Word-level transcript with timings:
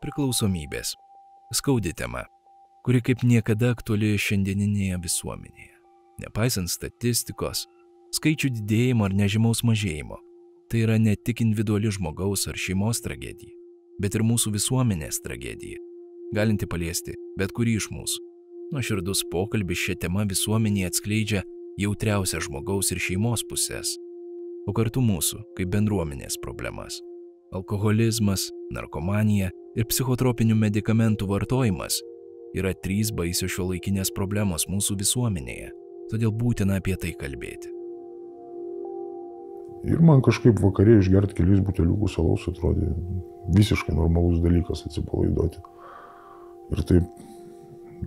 Priklausomybės. 0.00 0.94
Skaudi 1.52 1.90
tema, 1.92 2.22
kuri 2.86 3.02
kaip 3.04 3.20
niekada 3.20 3.74
aktuali 3.74 4.14
šiandieninėje 4.16 4.96
visuomenėje. 5.04 5.74
Nepaisant 6.22 6.70
statistikos, 6.72 7.66
skaičių 8.16 8.48
didėjimo 8.54 9.04
ar 9.04 9.12
nežymaus 9.18 9.60
mažėjimo, 9.60 10.16
tai 10.72 10.86
yra 10.86 10.96
ne 10.96 11.12
tik 11.20 11.42
individuali 11.44 11.92
žmogaus 11.92 12.46
ar 12.48 12.56
šeimos 12.56 13.02
tragedija, 13.04 13.52
bet 14.00 14.16
ir 14.16 14.24
mūsų 14.24 14.54
visuomenės 14.54 15.20
tragedija, 15.20 15.82
galinti 16.32 16.64
paliesti 16.64 17.18
bet 17.36 17.52
kurį 17.52 17.76
iš 17.82 17.90
mūsų. 17.92 18.24
Nuoširdus 18.72 19.26
pokalbis 19.28 19.82
šią 19.84 19.98
temą 20.06 20.24
visuomenėje 20.32 20.94
atskleidžia 20.94 21.44
jautriausią 21.76 22.40
žmogaus 22.48 22.88
ir 22.96 23.04
šeimos 23.04 23.44
pusės, 23.44 23.98
o 24.64 24.72
kartu 24.72 25.04
mūsų 25.04 25.42
kaip 25.60 25.76
bendruomenės 25.76 26.40
problemas. 26.40 27.02
Alkoholizmas, 27.52 28.48
narkomanija 28.74 29.50
ir 29.78 29.88
psichotropinių 29.90 30.56
medikamentų 30.58 31.28
vartojimas 31.30 32.00
yra 32.56 32.72
trys 32.74 33.12
baisios 33.14 33.52
šio 33.54 33.68
laikinės 33.70 34.10
problemos 34.14 34.66
mūsų 34.70 34.98
visuomenėje, 35.02 35.70
todėl 36.10 36.32
būtina 36.34 36.80
apie 36.80 36.96
tai 36.98 37.12
kalbėti. 37.18 37.70
Ir 39.88 40.02
man 40.04 40.20
kažkaip 40.20 40.58
vakarė 40.60 40.98
išgerti 41.00 41.38
kelius 41.38 41.62
buteliukus 41.64 42.18
alaus 42.20 42.44
atrodė 42.50 42.90
visiškai 43.56 43.94
normalus 43.96 44.42
dalykas 44.44 44.84
atsipalaiduoti. 44.88 45.62
Ir 46.74 46.82
taip 46.86 47.06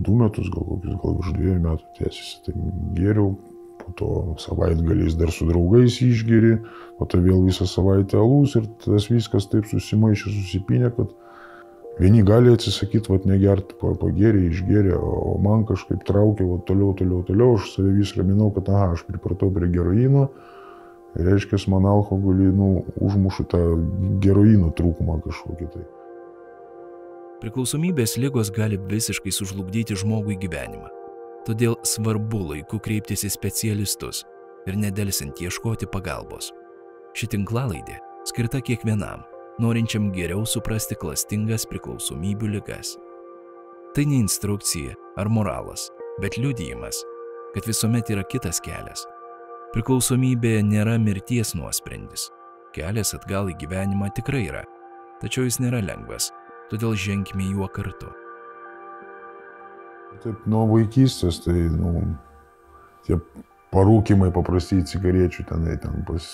du 0.06 0.18
metus, 0.20 0.52
gal 0.54 0.68
kokius, 0.68 1.00
gal 1.02 1.18
virš 1.18 1.34
dviejų 1.38 1.64
metų 1.64 1.90
tęsiasi. 1.98 2.38
Tai 2.46 2.54
geriau, 3.00 3.34
po 3.84 3.94
to 4.00 4.10
savaitgaliais 4.42 5.18
dar 5.20 5.32
su 5.32 5.48
draugais 5.50 6.00
išgeri, 6.02 6.56
po 7.00 7.08
to 7.10 7.20
vėl 7.24 7.44
visą 7.48 7.68
savaitę 7.70 8.18
alus 8.22 8.56
ir 8.60 8.70
tas 8.86 9.10
viskas 9.12 9.50
taip 9.52 9.68
susimaišė, 9.70 10.32
susipinė, 10.38 10.94
kad 10.96 11.12
vieni 12.00 12.24
gali 12.26 12.54
atsisakyti, 12.56 13.12
vad 13.12 13.28
negerti, 13.30 13.78
pagerė, 13.82 14.48
išgerė, 14.50 14.96
o 14.98 15.36
man 15.44 15.68
kažkaip 15.70 16.06
traukė, 16.08 16.48
vad 16.48 16.66
toliau, 16.70 16.96
toliau, 16.98 17.22
toliau, 17.28 17.60
aš 17.60 17.76
save 17.76 17.94
vis 18.00 18.16
raminau, 18.18 18.50
kad 18.56 18.72
aha, 18.72 18.94
aš 18.98 19.06
pripratau 19.10 19.52
prie 19.54 19.70
geroino 19.74 20.30
reiškia, 21.14 21.60
man 21.70 21.86
alkoholį 21.86 22.50
nu, 22.58 22.70
užmušu 23.04 23.46
tą 23.52 23.62
geroino 24.24 24.72
trūkumą 24.74 25.20
kažkokį 25.28 25.70
tai. 25.76 25.86
Priklausomybės 27.44 28.16
lygos 28.18 28.50
gali 28.56 28.80
visiškai 28.90 29.34
sužlugdyti 29.36 29.98
žmogui 30.00 30.40
gyvenimą. 30.40 31.03
Todėl 31.48 31.76
svarbu 31.84 32.40
laiku 32.54 32.80
kreiptis 32.80 33.26
į 33.28 33.32
specialistus 33.34 34.24
ir 34.68 34.78
nedelsint 34.80 35.42
ieškoti 35.44 35.90
pagalbos. 35.92 36.52
Ši 37.14 37.34
tinklalaidė 37.36 37.98
skirta 38.30 38.62
kiekvienam, 38.64 39.26
norinčiam 39.62 40.12
geriau 40.16 40.46
suprasti 40.48 40.96
klastingas 41.00 41.68
priklausomybių 41.70 42.54
lygas. 42.56 42.96
Tai 43.94 44.08
ne 44.10 44.24
instrukcija 44.24 44.96
ar 45.20 45.30
moralas, 45.30 45.90
bet 46.24 46.40
liudijimas, 46.40 47.04
kad 47.54 47.68
visuomet 47.70 48.10
yra 48.16 48.24
kitas 48.26 48.64
kelias 48.64 49.04
Priklausomybė 49.74 50.60
nėra 50.62 51.00
mirties 51.02 51.56
nuosprendis. 51.58 52.28
Kelias 52.76 53.16
atgal 53.18 53.48
į 53.50 53.56
gyvenimą 53.64 54.12
tikrai 54.14 54.44
yra, 54.46 54.60
tačiau 55.18 55.48
jis 55.48 55.58
nėra 55.64 55.80
lengvas, 55.82 56.28
todėl 56.70 56.94
ženkime 56.94 57.48
juo 57.56 57.66
kartu. 57.74 58.12
Taip, 60.22 60.46
nuo 60.48 60.68
vaikystės, 60.70 61.40
tai, 61.44 61.56
nu, 61.74 62.04
tie 63.08 63.18
parūkimai 63.74 64.30
paprastai 64.34 64.84
cigarečių 64.88 65.46
tenai, 65.50 65.76
ten 65.82 66.04
pas 66.08 66.28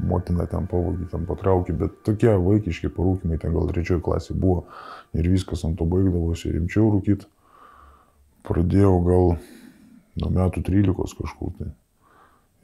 motina 0.00 0.46
ten 0.50 0.68
pavogė, 0.70 1.08
ten 1.12 1.26
patraukė, 1.28 1.76
bet 1.82 1.98
tokie 2.06 2.32
vaikiški 2.40 2.90
parūkimai 2.94 3.38
ten 3.42 3.52
gal 3.56 3.68
trečioji 3.68 4.02
klasė 4.04 4.36
buvo 4.38 4.64
ir 5.12 5.28
viskas 5.28 5.66
ant 5.68 5.76
to 5.78 5.86
baigdavosi, 5.88 6.54
rimčiau 6.54 6.88
rūkyti. 6.94 7.28
Pradėjau 8.44 8.96
gal 9.04 9.30
nuo 10.20 10.30
metų 10.32 10.64
13 10.64 11.16
kažkur 11.20 11.54
tai. 11.58 11.70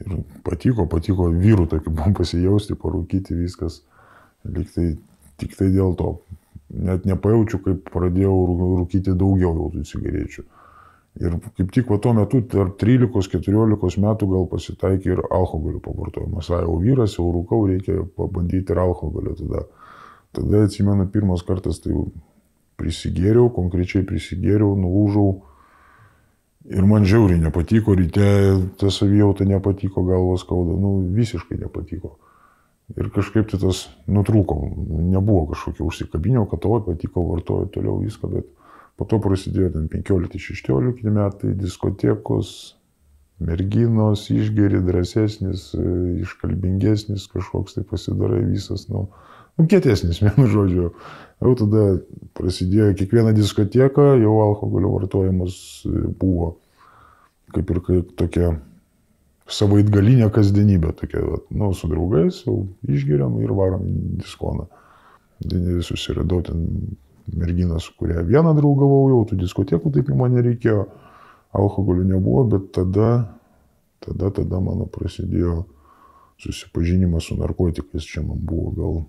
Ir 0.00 0.22
patiko, 0.44 0.86
patiko 0.88 1.28
vyrų 1.34 1.68
tokį 1.70 1.92
buvom 1.96 2.16
pasijausti, 2.16 2.78
parūkyti 2.80 3.36
viskas. 3.36 3.82
Liktai 4.48 4.94
tik 5.40 5.56
tai 5.58 5.68
dėl 5.74 5.92
to. 5.98 6.14
Net 6.70 7.06
nepajaučiu, 7.08 7.58
kaip 7.64 7.90
pradėjau 7.90 8.34
rūkyti 8.78 9.16
daugiau 9.18 9.54
jau 9.56 9.68
tų 9.74 9.84
cigarečių. 9.88 10.44
Ir 11.20 11.34
kaip 11.56 11.72
tik 11.74 11.90
va 11.90 11.98
tuo 11.98 12.12
metu, 12.14 12.38
tarp 12.46 12.76
13-14 12.78 13.98
metų 14.04 14.28
gal 14.30 14.46
pasitaikė 14.52 15.10
ir 15.16 15.22
alkoholio 15.26 15.80
pavartojimas. 15.82 16.52
A, 16.54 16.62
jau 16.62 16.76
vyras, 16.78 17.16
jau 17.18 17.26
rūkau, 17.34 17.64
reikia 17.66 18.04
pabandyti 18.16 18.70
ir 18.70 18.82
alkoholio 18.84 19.34
tada. 19.40 19.64
Tada 20.38 20.62
atsimenu, 20.68 21.08
pirmas 21.10 21.42
kartas 21.42 21.82
tai 21.82 21.96
prisigėriau, 22.78 23.48
konkrečiai 23.50 24.06
prisigėriau, 24.06 24.76
nulūžau 24.78 25.30
Ir 26.68 26.84
man 26.84 27.06
žiauriai 27.08 27.40
nepatiko, 27.40 27.94
ryte 27.96 28.26
ta 28.76 28.90
savijauta 28.92 29.46
nepatiko, 29.48 30.02
galvos 30.04 30.44
skauda, 30.44 30.76
nu 30.76 30.98
visiškai 31.16 31.56
nepatiko. 31.56 32.18
Ir 32.98 33.10
kažkaip 33.14 33.46
tai 33.50 33.60
tas 33.62 33.84
nutrūko, 34.10 34.56
nebuvo 35.12 35.44
kažkokio 35.52 35.86
užsikabinio, 35.86 36.42
kad 36.50 36.62
to 36.64 36.80
patiko, 36.88 37.22
vartoju 37.28 37.70
toliau 37.74 38.00
viską, 38.02 38.30
bet 38.32 38.48
po 38.98 39.06
to 39.08 39.20
prasidėjo 39.22 39.70
ten 39.76 39.86
15-16 39.92 41.06
metai, 41.14 41.54
diskotekos, 41.58 42.54
merginos, 43.40 44.26
išgeri, 44.34 44.82
drąsesnis, 44.84 45.70
iškalbingesnis, 46.26 47.28
kažkoks 47.32 47.78
tai 47.78 47.84
pasidarai 47.88 48.42
visas, 48.48 48.88
nu, 48.92 49.06
nu 49.56 49.68
kietesnis, 49.70 50.20
vienu 50.26 50.48
žodžiu. 50.50 50.90
Jau 51.40 51.54
tada 51.62 51.84
prasidėjo 52.36 52.90
kiekviena 52.98 53.32
diskoteka, 53.36 54.10
jau 54.20 54.34
alkoholio 54.44 54.96
vartojimas 54.98 55.54
buvo 56.20 56.56
kaip 57.54 57.70
ir 57.70 57.80
kaip 57.86 58.12
tokia 58.18 58.50
savaitgalinė 59.54 60.30
kasdienybė, 60.34 60.94
tokia, 61.00 61.22
nu, 61.50 61.70
su 61.76 61.90
draugais 61.90 62.42
jau 62.46 62.56
išgeriam 62.88 63.38
ir 63.42 63.52
varom 63.56 63.86
į 63.88 63.94
diskoną. 64.22 64.66
Susiradau 65.86 66.42
ten 66.46 66.66
merginą, 67.36 67.78
su 67.80 67.94
kuria 67.98 68.24
vieną 68.26 68.54
draugavau, 68.58 69.08
jau 69.12 69.20
tų 69.30 69.40
diskotekų 69.44 69.92
taip 69.94 70.10
jau 70.10 70.18
man 70.18 70.34
nereikėjo, 70.36 70.84
alkoholio 71.56 72.04
nebuvo, 72.06 72.44
bet 72.52 72.70
tada, 72.76 73.10
tada, 74.04 74.30
tada 74.34 74.60
mano 74.62 74.86
prasidėjo 74.90 75.64
susipažinimas 76.40 77.28
su 77.28 77.36
narkotikais, 77.38 78.06
čia 78.06 78.22
man 78.24 78.38
buvo 78.40 78.70
gal 78.76 79.00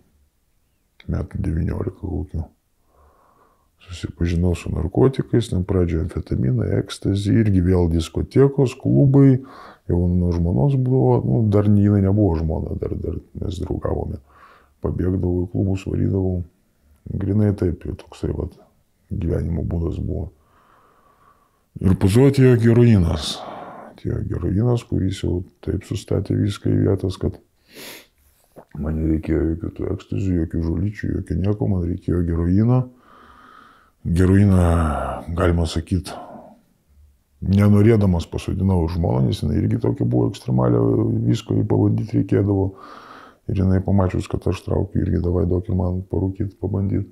metų 1.12 1.42
19 1.42 1.96
kokių. 2.02 2.46
Susipažinau 3.82 4.54
su 4.56 4.70
narkotikais, 4.72 5.50
ten 5.52 5.64
pradžioje 5.68 6.06
amfetaminą, 6.06 6.68
ekstazį, 6.80 7.34
irgi 7.44 7.64
vėl 7.66 7.90
diskotekos, 7.92 8.76
klubai, 8.80 9.42
jau 9.90 10.02
nuo 10.08 10.32
žmonos 10.36 10.78
buvo, 10.80 11.16
nu, 11.26 11.40
dar 11.52 11.68
jinai 11.68 12.04
nebuvo 12.06 12.36
žmona, 12.40 12.76
dar, 12.82 12.94
dar 13.02 13.18
mes 13.42 13.58
draugavome. 13.64 14.22
Pabėgdavau 14.86 15.46
į 15.46 15.50
klubus, 15.54 15.88
varydavau. 15.90 16.44
Grinai 17.22 17.50
taip, 17.58 17.84
jau 17.86 17.98
toksai 17.98 18.30
vat, 18.38 18.54
gyvenimo 19.10 19.66
būdas 19.68 19.98
buvo. 20.02 20.30
Ir 21.82 21.98
pazuo 22.00 22.30
atėjo 22.30 22.54
geroinas. 22.62 23.34
Atėjo 23.92 24.22
geroinas, 24.30 24.86
kuris 24.88 25.24
jau 25.26 25.42
taip 25.66 25.86
sustatė 25.90 26.38
viską 26.38 26.70
į 26.72 26.80
vietas, 26.86 27.18
kad 27.22 27.42
Man 28.80 28.96
nereikėjo 29.00 29.42
jokių 29.52 29.70
tų 29.78 29.88
ekstazių, 29.94 30.34
jokių 30.42 30.62
žulyčių, 30.66 31.12
jokio 31.18 31.38
nieko, 31.40 31.68
man 31.72 31.86
reikėjo 31.88 32.22
geroino. 32.28 32.80
Geroiną, 34.02 34.58
galima 35.38 35.68
sakyti, 35.70 36.16
nenorėdamas 37.46 38.26
pasodinau 38.30 38.88
žmoną, 38.90 39.28
nes 39.28 39.42
jinai 39.44 39.60
irgi 39.60 39.78
tokia 39.84 40.08
buvo 40.10 40.32
ekstremalio, 40.32 40.82
visko 41.28 41.58
į 41.60 41.66
pabandyti 41.70 42.18
reikėdavo. 42.20 42.66
Ir 43.52 43.62
jinai 43.62 43.82
pamačius, 43.84 44.30
kad 44.32 44.46
aš 44.50 44.62
traukiu, 44.66 45.02
irgi 45.04 45.22
davai 45.22 45.44
daug 45.50 45.66
ir 45.68 45.78
man 45.78 46.00
parūkyti, 46.10 46.56
pabandyti. 46.62 47.10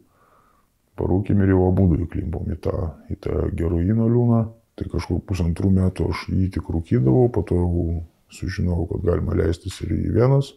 Parūkėm 0.99 1.44
ir 1.44 1.53
jau 1.53 1.67
abu 1.67 1.85
įklimpom 1.96 2.49
į 2.53 2.58
tą, 2.64 2.75
į 3.09 3.19
tą 3.23 3.35
geroino 3.58 4.08
liūną. 4.09 4.41
Tai 4.79 4.87
kažkur 4.93 5.22
pusantrų 5.28 5.69
metų 5.75 6.09
aš 6.09 6.25
jį 6.31 6.49
tik 6.55 6.69
rūkydavau, 6.73 7.28
po 7.35 7.43
to 7.46 7.58
jau 7.59 7.85
sužinojau, 8.34 8.87
kad 8.93 9.05
galima 9.11 9.37
leistis 9.37 9.78
ir 9.84 9.93
į 9.93 10.16
vienas 10.17 10.53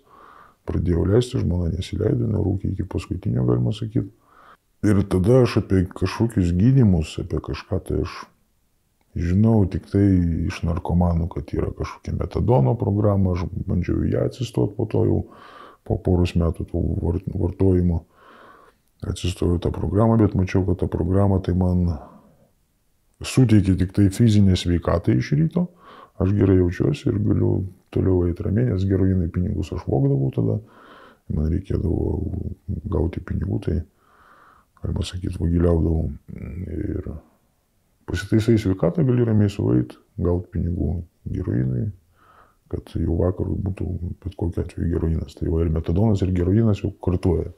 pradėjau 0.69 1.07
leisti, 1.11 1.41
žmona 1.43 1.73
nesileido, 1.73 2.29
nerūkė 2.31 2.73
iki 2.73 2.87
paskutinio, 2.89 3.45
galima 3.49 3.73
sakyti. 3.75 4.11
Ir 4.83 4.99
tada 5.07 5.45
aš 5.45 5.61
apie 5.61 5.85
kažkokius 5.87 6.51
gydimus, 6.59 7.15
apie 7.23 7.39
kažką 7.39 7.79
tai 7.87 8.01
aš 8.03 8.15
žinau 9.15 9.61
tik 9.71 9.87
tai 9.93 10.05
iš 10.49 10.63
narkomanų, 10.67 11.29
kad 11.31 11.53
yra 11.55 11.69
kažkokia 11.77 12.17
metadono 12.17 12.75
programa, 12.79 13.37
aš 13.37 13.45
bandžiau 13.69 14.03
ją 14.11 14.25
atsistoti 14.27 14.75
po 14.75 14.89
to 14.91 15.05
jau, 15.07 15.21
po 15.87 15.99
poros 16.03 16.35
metų 16.35 16.67
tų 16.73 16.83
vartojimo. 17.39 18.03
Atsistojau 19.03 19.59
tą 19.59 19.73
programą, 19.75 20.15
bet 20.19 20.35
mačiau, 20.39 20.63
kad 20.67 20.79
ta 20.83 20.87
programa 20.87 21.41
tai 21.43 21.57
man 21.59 21.97
suteikia 23.23 23.75
tik 23.79 23.95
tai 23.95 24.09
fizinę 24.15 24.55
sveikatą 24.59 25.15
iš 25.19 25.33
ryto, 25.39 25.67
aš 26.23 26.31
gerai 26.39 26.61
jaučiuosi 26.61 27.09
ir 27.11 27.19
galiu 27.23 27.55
toliau 27.95 28.29
eiti 28.29 28.47
ramiai, 28.47 28.71
nes 28.71 28.87
geroinai 28.87 29.27
pinigus 29.31 29.73
aš 29.75 29.83
vogdavau 29.91 30.31
tada, 30.35 30.61
man 31.35 31.51
reikėdavo 31.51 31.99
gauti 32.95 33.23
pinigų, 33.27 33.59
tai 33.67 33.81
galima 34.83 35.07
sakyti, 35.07 35.39
vagiliaudavau. 35.41 36.11
Ir 36.77 37.11
pasitaisai 38.11 38.59
sveikatą, 38.59 39.05
gali 39.07 39.27
ramiai 39.27 39.51
suvait, 39.53 39.95
gauti 40.19 40.51
pinigų 40.57 40.95
geroinai, 41.33 41.89
kad 42.73 42.95
jau 42.97 43.19
vakarui 43.21 43.59
būtų 43.63 43.89
bet 44.25 44.39
kokiu 44.39 44.65
atveju 44.65 44.91
geroinas. 44.95 45.37
Tai 45.39 45.49
jau 45.49 45.61
ir 45.63 45.71
metadonas, 45.73 46.25
ir 46.25 46.33
geroinas 46.35 46.83
jau 46.83 46.93
kartuoja. 47.05 47.53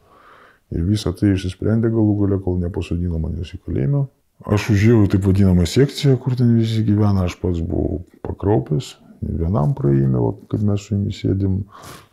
Ir 0.74 0.84
visą 0.88 1.12
tai 1.16 1.34
išsisprendė 1.34 1.90
galų 1.92 2.18
gale, 2.24 2.40
kol 2.42 2.58
nepasodino 2.62 3.20
manęs 3.22 3.54
į 3.56 3.62
kalėjimą. 3.64 4.04
Aš 4.50 4.72
užėjau 4.74 5.04
taip 5.12 5.24
vadinamą 5.28 5.64
sekciją, 5.70 6.16
kur 6.20 6.34
ten 6.36 6.56
visi 6.58 6.82
gyvena, 6.84 7.28
aš 7.28 7.36
pats 7.40 7.60
buvau 7.62 8.00
pakraupęs, 8.26 8.96
vienam 9.22 9.74
praėjime, 9.78 10.20
kad 10.50 10.64
mes 10.66 10.82
su 10.82 10.96
jumis 10.96 11.20
sėdim, 11.22 11.60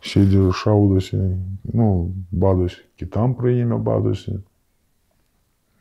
sėdė 0.06 0.46
šaudosi, 0.56 1.18
nu, 1.74 1.88
badosi, 2.30 2.78
kitam 3.00 3.34
praėjime 3.38 3.80
badosi. 3.82 4.38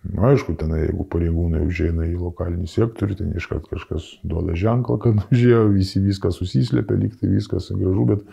Na, 0.01 0.31
aišku, 0.33 0.55
ten, 0.57 0.71
jeigu 0.73 1.05
pareigūnai 1.13 1.59
užeina 1.61 2.07
į 2.09 2.15
lokalinį 2.17 2.65
sektorių, 2.71 3.17
ten 3.19 3.35
iškart 3.37 3.67
kažkas 3.69 4.07
duoda 4.25 4.55
ženklą, 4.57 4.97
kad 5.03 5.19
užėjo, 5.33 5.67
visi 5.75 6.01
viską 6.01 6.31
susislėpia, 6.33 6.97
lyg 6.97 7.19
tai 7.19 7.29
viskas 7.35 7.69
gražu, 7.69 8.07
bet 8.09 8.23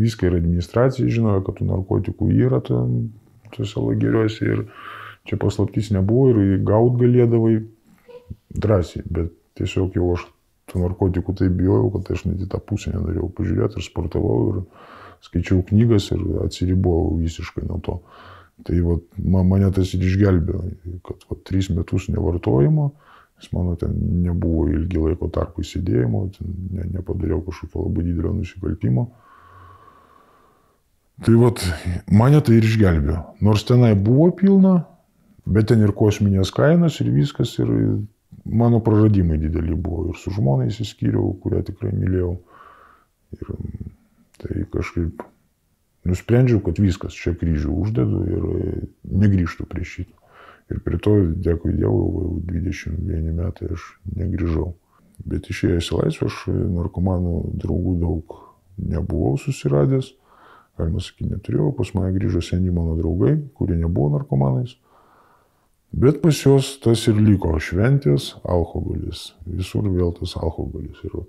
viską 0.00 0.28
ir 0.28 0.36
administracija 0.42 1.08
žinojo, 1.08 1.46
kad 1.46 1.56
tų 1.60 1.70
narkotikų 1.70 2.28
yra 2.44 2.60
tuose 2.64 3.80
lageriuose 3.80 4.50
ir 4.50 4.66
čia 5.24 5.40
paslaptys 5.40 5.88
nebuvo 5.96 6.34
ir 6.34 6.60
gaut 6.66 7.00
galėdavai 7.00 7.56
drąsiai, 8.52 9.06
bet 9.08 9.32
tiesiog 9.56 9.96
jau 9.96 10.12
aš 10.18 10.28
tų 10.68 10.84
narkotikų 10.84 11.34
taip 11.40 11.56
bijojau, 11.56 11.88
kad 11.96 12.12
aš 12.14 12.26
net 12.28 12.44
į 12.44 12.50
tą 12.52 12.60
pusę 12.60 12.92
nenorėjau 12.92 13.30
pažiūrėti 13.38 13.80
ir 13.80 13.86
sportavau 13.86 14.38
ir 14.50 14.60
skaičiau 15.24 15.64
knygas 15.70 16.10
ir 16.12 16.22
atsiribojau 16.44 17.16
visiškai 17.22 17.64
nuo 17.68 17.80
to. 17.84 17.98
Tai 18.62 18.76
vat, 18.86 19.02
man, 19.18 19.48
mane 19.50 19.68
tas 19.74 19.90
ir 19.96 20.04
išgelbėjo, 20.06 20.60
kad 21.06 21.26
vat, 21.30 21.40
trys 21.48 21.72
metus 21.74 22.06
nevartojimo, 22.12 22.86
nes 23.34 23.50
mano 23.52 23.74
ten 23.80 23.96
nebuvo 24.22 24.68
ilgi 24.70 25.00
laiko 25.02 25.28
tarpų 25.34 25.64
įsidėjimo, 25.66 26.20
ne, 26.70 26.86
nepadariau 26.94 27.42
kažkokio 27.42 27.88
labai 27.88 28.06
didelio 28.06 28.36
nusikaltimo. 28.36 29.08
Tai 31.26 31.34
vat, 31.42 31.66
mane 32.14 32.40
tai 32.46 32.60
ir 32.60 32.68
išgelbėjo. 32.70 33.20
Nors 33.42 33.66
tenai 33.66 33.92
buvo 33.98 34.30
pilna, 34.38 34.76
bet 35.46 35.72
ten 35.72 35.82
ir 35.82 35.94
kosminės 35.98 36.54
kainos 36.54 37.00
ir 37.02 37.10
viskas, 37.14 37.56
ir 37.58 37.74
mano 38.46 38.80
praradimai 38.86 39.38
dideli 39.42 39.74
buvo. 39.74 40.12
Ir 40.12 40.22
su 40.22 40.30
žmonai 40.34 40.70
įsiskyriau, 40.70 41.34
kurią 41.42 41.66
tikrai 41.66 41.90
mylėjau. 41.94 42.34
Ir 43.34 43.54
tai 44.38 44.66
kažkaip 44.70 45.26
nusprendžiau, 46.08 46.60
kad 46.64 46.80
viskas, 46.82 47.16
čia 47.16 47.34
kryžių 47.38 47.74
uždedu 47.84 48.22
ir 48.28 48.44
e, 48.44 48.74
negrįžtų 49.24 49.66
prie 49.70 49.86
šito. 49.88 50.14
Ir 50.72 50.80
prie 50.84 50.98
to, 51.02 51.18
dėkui 51.44 51.74
Dievui, 51.76 51.82
jau 51.84 52.30
21 52.48 53.34
metai 53.36 53.68
aš 53.74 53.84
negrįžau. 54.16 54.70
Bet 55.28 55.50
išėjęs 55.52 55.90
į 55.92 55.98
laisvę, 55.98 56.28
aš 56.30 56.38
narkomanų 56.48 57.34
draugų 57.60 57.98
daug 58.00 58.38
nebuvau 58.80 59.36
susiradęs. 59.38 60.14
Galima 60.78 61.02
sakyti, 61.04 61.30
neturėjau. 61.30 61.68
Pas 61.76 61.92
mane 61.94 62.10
grįžo 62.16 62.42
seni 62.42 62.72
mano 62.74 62.96
draugai, 62.98 63.36
kurie 63.54 63.76
nebuvo 63.78 64.16
narkomanais. 64.16 64.74
Bet 65.94 66.18
pas 66.24 66.34
juos 66.34 66.72
tas 66.82 67.04
ir 67.06 67.20
liko 67.22 67.52
šventės, 67.62 68.32
alkoholis. 68.42 69.28
Visur 69.46 69.86
vėl 69.86 70.10
tas 70.16 70.34
alkoholis. 70.40 70.98
Ir 71.06 71.20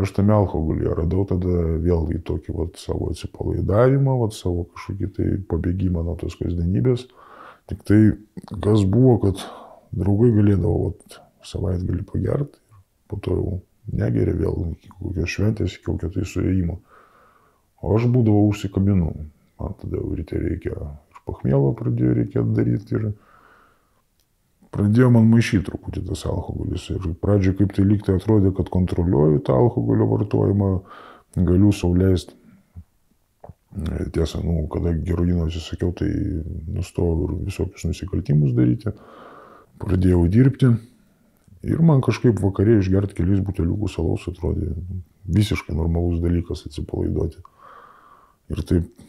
aš 0.00 0.14
tame 0.16 0.34
alkoholyje 0.34 0.94
radau 0.98 1.24
tada 1.28 1.58
vėl 1.82 2.08
į 2.14 2.20
tokį 2.26 2.54
vat, 2.56 2.80
savo 2.80 3.10
atsipalaidavimą, 3.12 4.16
vat, 4.22 4.34
savo 4.36 4.66
kažkokį 4.72 5.10
tai 5.16 5.28
pabėgimą 5.50 6.04
nuo 6.06 6.16
tos 6.20 6.36
kasdienybės. 6.40 7.06
Tik 7.70 7.84
tai 7.88 8.00
kas 8.64 8.84
buvo, 8.88 9.16
kad 9.22 9.44
draugai 9.94 10.32
galėdavo 10.34 10.88
vat, 10.88 11.20
savaitgalį 11.44 12.04
pagerti 12.08 12.58
ir 12.58 12.82
po 13.10 13.20
to 13.22 13.38
jau 13.38 13.54
negeria 13.92 14.34
vėl 14.36 14.70
iki 14.72 14.90
kokios 14.96 15.32
šventės, 15.36 15.76
iki 15.76 15.86
kokio 15.86 16.10
tai 16.14 16.26
suėjimo. 16.28 16.78
O 17.84 17.96
aš 17.98 18.08
būdavau 18.12 18.48
užsikabinu. 18.50 19.12
Man 19.60 19.74
tada 19.80 20.00
jau 20.00 20.14
ryte 20.16 20.40
reikia 20.40 20.74
ir 20.74 21.20
pachmėlo 21.28 21.74
pradėjo 21.78 22.16
reikėti 22.18 22.56
daryti 22.56 22.96
ir 22.98 23.10
pradėjo 24.74 25.10
man 25.14 25.28
maišyti 25.30 25.68
truputį 25.68 26.04
tas 26.08 26.24
alkoholis. 26.30 26.88
Ir 26.94 27.12
pradžioje 27.22 27.58
kaip 27.60 27.74
tai 27.76 27.84
lygtai 27.88 28.16
atrodė, 28.18 28.52
kad 28.56 28.70
kontroliuoju 28.74 29.42
tą 29.46 29.58
alkoholio 29.58 30.08
vartojimą, 30.10 30.70
galiu 31.36 31.72
sauliaisti. 31.74 32.36
Tiesa, 34.14 34.38
nu, 34.44 34.68
kada 34.70 34.92
geroino 34.94 35.48
atsisakiau, 35.48 35.90
tai 35.98 36.08
nustojau 36.76 37.24
ir 37.26 37.38
visokius 37.48 37.88
nusikaltimus 37.88 38.54
daryti. 38.54 38.92
Pradėjau 39.82 40.26
dirbti. 40.30 40.70
Ir 41.64 41.80
man 41.82 42.04
kažkaip 42.04 42.38
vakarė 42.44 42.76
išgerti 42.78 43.16
kelius 43.18 43.40
buteliukus 43.42 43.96
alaus 43.98 44.28
atrodė 44.28 44.74
visiškai 45.24 45.74
normalus 45.74 46.20
dalykas 46.22 46.66
atsipalaiduoti. 46.68 47.40
Ir 48.52 48.60
taip 48.68 49.06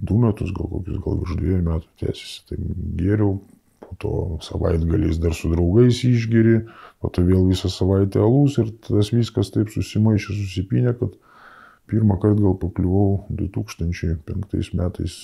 du 0.00 0.18
metus, 0.20 0.52
gal 0.56 0.68
kokius, 0.68 1.00
gal 1.04 1.18
virš 1.22 1.38
dviejų 1.40 1.62
metų 1.66 1.88
tęsiasi. 2.02 2.42
Tai 2.50 2.58
geriau, 3.00 3.38
po 3.80 3.96
to 3.98 4.12
savaitgaliais 4.44 5.18
dar 5.22 5.34
su 5.34 5.50
draugais 5.52 6.02
išgeri, 6.06 6.60
po 7.00 7.10
to 7.12 7.24
vėl 7.26 7.48
visą 7.48 7.70
savaitę 7.72 8.20
alus 8.22 8.58
ir 8.60 8.70
tas 8.86 9.12
viskas 9.14 9.52
taip 9.54 9.72
susimaišė, 9.72 10.36
susipinė, 10.36 10.94
kad 11.00 11.16
pirmą 11.90 12.20
kartą 12.22 12.44
gal 12.44 12.56
pakliuvau 12.60 13.24
2005 13.34 14.74
metais 14.78 15.18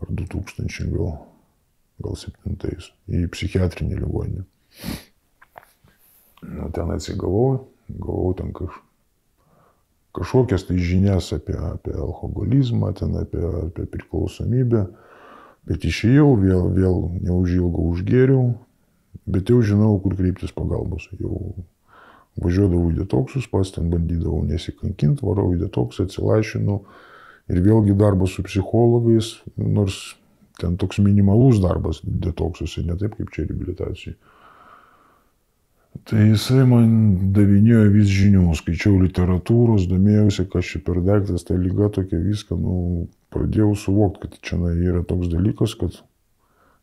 ar 0.00 0.08
2000 0.08 0.90
gal, 0.96 1.12
gal 2.02 2.18
7 2.18 2.56
į 3.12 3.26
psichiatrinį 3.34 4.00
ligoninę. 4.00 4.46
Nu, 6.42 6.70
ten 6.74 6.90
atsigavau, 6.90 7.68
gavau 7.86 8.32
ten 8.34 8.50
kaž, 8.56 8.74
kažkokias 10.16 10.66
tai 10.66 10.78
žinias 10.82 11.30
apie, 11.36 11.54
apie 11.54 11.94
alkoholizmą, 11.94 12.90
ten 12.98 13.14
apie, 13.20 13.42
apie 13.68 13.86
priklausomybę. 13.86 14.86
Bet 15.68 15.84
išėjau, 15.86 16.32
vėl, 16.40 16.64
vėl 16.74 16.96
neužilgo 17.22 17.84
užgėriau, 17.92 18.48
bet 19.30 19.52
jau 19.52 19.60
žinau, 19.62 19.94
kur 20.02 20.16
kreiptis 20.18 20.54
pagalbos. 20.54 21.06
Jau 21.20 21.54
važiuodavau 22.42 22.90
į 22.90 22.98
detoksus, 23.02 23.46
pas 23.50 23.70
ten 23.70 23.90
bandydavau 23.92 24.42
nesikankinti, 24.48 25.24
varau 25.26 25.52
į 25.54 25.60
detoksą, 25.66 26.08
atsilašinu. 26.08 26.80
Ir 27.52 27.62
vėlgi 27.62 27.94
darbas 27.98 28.34
su 28.36 28.44
psichologais, 28.46 29.36
nors 29.58 30.16
ten 30.60 30.76
toks 30.80 31.00
minimalus 31.02 31.60
darbas 31.62 32.00
detoksuose, 32.02 32.84
ne 32.86 32.96
taip 32.98 33.16
kaip 33.18 33.32
čia 33.34 33.46
reabilitacijai. 33.46 34.16
Tai 36.08 36.22
jisai 36.24 36.64
man 36.66 36.92
davinėjo 37.36 37.82
vis 37.92 38.08
žinių, 38.10 38.46
skaičiau 38.58 38.96
literatūros, 39.02 39.84
domėjausi, 39.90 40.46
kas 40.50 40.70
čia 40.72 40.80
per 40.86 41.02
daiktas, 41.04 41.44
ta 41.46 41.54
lyga 41.58 41.90
tokia 41.92 42.18
viską, 42.22 42.56
nu, 42.58 42.76
pradėjau 43.32 43.74
suvokti, 43.78 44.26
kad 44.26 44.40
čia 44.44 44.58
yra 44.72 45.02
toks 45.08 45.30
dalykas, 45.32 45.74
kad 45.80 46.00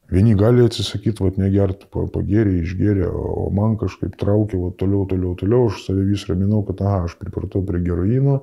vieni 0.09 0.35
gali 0.37 0.65
atsisakyti, 0.65 1.23
vad 1.23 1.37
negert, 1.41 1.85
pagėrė, 1.93 2.59
išgėrė, 2.63 3.09
o 3.09 3.49
man 3.55 3.77
kažkaip 3.81 4.17
traukė, 4.19 4.57
vad 4.61 4.79
toliau, 4.81 5.05
toliau, 5.09 5.35
toliau, 5.39 5.69
aš 5.69 5.83
save 5.85 6.05
vis 6.09 6.25
raminau, 6.29 6.63
kad, 6.67 6.81
aha, 6.81 7.05
aš 7.09 7.17
pripratau 7.21 7.61
prie 7.65 7.81
geroino, 7.85 8.41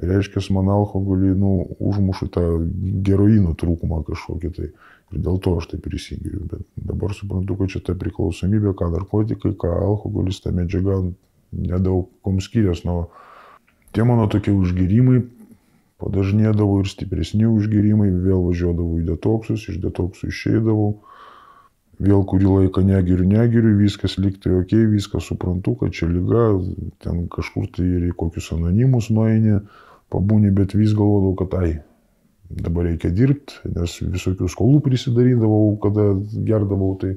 reiškia, 0.00 0.42
man 0.56 0.70
alkoholį, 0.72 1.34
nu, 1.36 1.52
užmušu 1.82 2.30
tą 2.32 2.46
geroino 3.06 3.52
trūkumą 3.58 4.02
kažkokį 4.08 4.52
tai. 4.56 4.70
Ir 5.10 5.24
dėl 5.26 5.40
to 5.42 5.56
aš 5.58 5.66
taip 5.72 5.82
prisigiriu. 5.82 6.44
Bet 6.46 6.62
dabar 6.78 7.12
suprantu, 7.18 7.56
kad 7.58 7.72
čia 7.72 7.80
ta 7.82 7.96
priklausomybė, 7.98 8.76
ką 8.78 8.92
narkotikai, 8.94 9.56
ką 9.58 9.72
alkoholis, 9.82 10.38
ta 10.44 10.54
medžiaga 10.54 11.02
nedaug 11.50 12.08
kom 12.24 12.38
skiriasi 12.40 12.86
nuo... 12.86 13.10
Tie 13.90 14.04
mano 14.06 14.28
tokie 14.30 14.52
užgirimai 14.54 15.24
padažnėdavo 16.00 16.80
ir 16.82 16.88
stipresni 16.90 17.46
užgirimai, 17.48 18.10
vėl 18.24 18.42
važiuodavau 18.48 18.98
į 19.00 19.06
detoksus, 19.10 19.68
iš 19.70 19.78
detoksų 19.82 20.30
išeidavau, 20.32 20.90
vėl 22.00 22.24
kurį 22.28 22.48
laiką 22.48 22.82
negeriu, 22.86 23.26
negeriu, 23.28 23.74
viskas 23.78 24.16
liktai 24.20 24.54
ok, 24.62 24.74
viską 24.94 25.20
suprantu, 25.24 25.76
kad 25.82 25.94
čia 25.96 26.08
lyga, 26.08 26.48
ten 27.04 27.26
kažkur 27.32 27.68
tai 27.76 27.86
ir 27.86 28.08
į 28.08 28.16
kokius 28.18 28.50
anonimus 28.56 29.10
nueini, 29.12 29.60
pabūni, 30.10 30.50
bet 30.56 30.74
vis 30.74 30.96
galvodavau, 30.96 31.36
kad 31.42 31.58
ai, 31.60 31.72
dabar 32.50 32.88
reikia 32.88 33.12
dirbti, 33.14 33.60
nes 33.76 34.00
visokių 34.02 34.48
skolų 34.50 34.80
prisidarydavau, 34.86 35.76
kada 35.82 36.10
gerdavau, 36.48 36.94
tai 37.00 37.14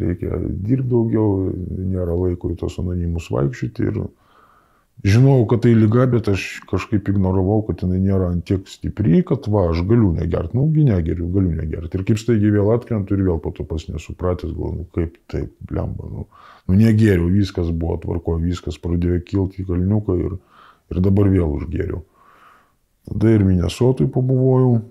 reikia 0.00 0.38
dirbti 0.40 0.88
daugiau, 0.94 1.50
nėra 1.92 2.16
laiko 2.16 2.54
į 2.54 2.60
tos 2.62 2.78
anonimus 2.80 3.28
vaikščioti 3.34 3.90
ir 3.90 4.04
Žinojau, 5.02 5.46
kad 5.50 5.64
tai 5.64 5.72
lyga, 5.74 6.04
bet 6.06 6.28
aš 6.30 6.42
kažkaip 6.70 7.08
ignoravau, 7.10 7.64
kad 7.66 7.80
jinai 7.82 7.98
nėra 7.98 8.28
antiek 8.30 8.68
stipri, 8.70 9.24
kad 9.26 9.48
va, 9.50 9.64
aš 9.72 9.80
galiu 9.88 10.12
negerti, 10.14 10.54
nugi 10.54 10.84
negeriu, 10.86 11.26
galiu 11.34 11.56
negerti. 11.56 11.98
Ir 11.98 12.04
kaip 12.06 12.20
staigiai 12.22 12.54
vėl 12.54 12.70
atkrentu 12.70 13.16
ir 13.16 13.24
vėl 13.26 13.40
po 13.42 13.50
to 13.56 13.66
pas 13.66 13.82
nesupratęs, 13.90 14.52
galvoju, 14.54 14.84
nu 14.84 14.86
kaip 14.94 15.16
taip, 15.32 15.50
lemba, 15.74 16.06
nu, 16.06 16.28
nu 16.70 16.78
negeriu, 16.78 17.26
viskas 17.34 17.72
buvo 17.74 17.98
tvarko, 18.04 18.36
viskas 18.44 18.78
pradėjo 18.78 19.18
kilti 19.26 19.64
į 19.64 19.68
kalniuką 19.72 20.18
ir, 20.22 20.38
ir 20.94 21.02
dabar 21.02 21.32
vėl 21.34 21.50
užgeriau. 21.58 22.04
Tada 23.10 23.34
ir 23.34 23.42
Minnesotui 23.42 24.06
pabuvojau, 24.06 24.84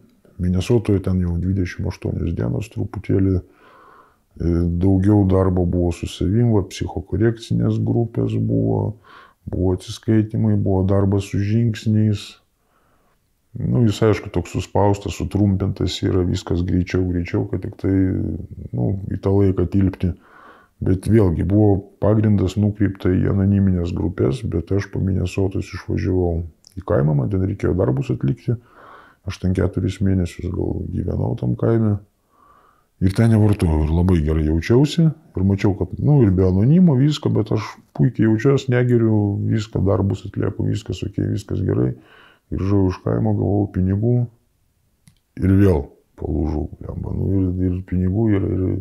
Minnesotoje 0.44 1.06
ten 1.08 1.24
jau 1.24 1.38
28 1.40 2.36
dienos 2.36 2.68
truputėlį 2.74 3.38
e, 3.38 3.44
daugiau 4.82 5.24
darbo 5.30 5.64
buvo 5.64 5.96
su 5.96 6.12
savim, 6.12 6.52
va, 6.58 6.66
psichokorekcinės 6.68 7.80
grupės 7.80 8.36
buvo, 8.36 8.98
buvo 9.46 9.74
atsiskaitimai, 9.76 10.56
buvo 10.56 10.84
darbas 10.88 11.30
su 11.32 11.40
žingsniais. 11.40 12.28
Nu, 13.60 13.84
jis 13.84 14.00
aišku 14.08 14.30
toks 14.32 14.54
suspaustas, 14.56 15.18
sutrumpintas 15.20 15.98
yra 16.08 16.24
viskas 16.24 16.62
greičiau, 16.64 17.04
greičiau, 17.10 17.44
kad 17.52 17.66
tik 17.66 17.76
tai 17.82 17.92
nu, 17.92 18.94
į 19.12 19.20
tą 19.24 19.34
laiką 19.36 19.68
tilpti. 19.74 20.14
Bet 20.82 21.06
vėlgi 21.12 21.44
buvo 21.46 21.76
pagrindas 22.02 22.56
nukreipta 22.58 23.12
į 23.14 23.28
anoniminės 23.34 23.92
grupės, 23.94 24.40
bet 24.48 24.72
aš 24.74 24.88
po 24.94 25.02
Minnesotos 25.04 25.68
išvažiavau 25.76 26.40
į 26.80 26.86
kaimą, 26.88 27.18
man 27.20 27.30
ten 27.30 27.44
reikėjo 27.46 27.76
darbus 27.78 28.10
atlikti. 28.14 28.56
Aš 29.30 29.38
ten 29.44 29.54
keturis 29.54 30.00
mėnesius 30.02 30.50
gal 30.50 30.80
gyvenau 30.90 31.36
tam 31.38 31.54
kaime. 31.60 32.00
Ir 33.02 33.16
ten 33.18 33.32
nevartojau 33.34 33.80
ir 33.82 33.94
labai 33.98 34.20
gerai 34.22 34.44
jaučiausi. 34.46 35.08
Ir 35.10 35.46
mačiau, 35.48 35.74
kad, 35.80 35.94
na, 35.98 36.12
nu, 36.12 36.18
ir 36.26 36.34
be 36.38 36.46
anonimo 36.46 36.94
viską, 37.00 37.32
bet 37.34 37.50
aš 37.56 37.72
puikiai 37.98 38.28
jaučiuosi, 38.28 38.70
negeriu, 38.74 39.16
viską 39.50 39.82
darbus 39.88 40.22
atlieku, 40.28 40.68
viskas 40.70 41.02
ok, 41.08 41.18
viskas 41.32 41.64
gerai. 41.66 41.96
Grįžau 42.54 42.92
iš 42.92 43.00
kaimo, 43.02 43.34
gavau 43.40 43.66
pinigų 43.74 44.20
ir 45.42 45.56
vėl 45.64 45.82
palūžau. 46.22 46.68
Nu, 46.84 47.32
ir, 47.40 47.50
ir 47.72 47.82
pinigų, 47.90 48.28
ir, 48.36 48.48
ir, 48.54 48.78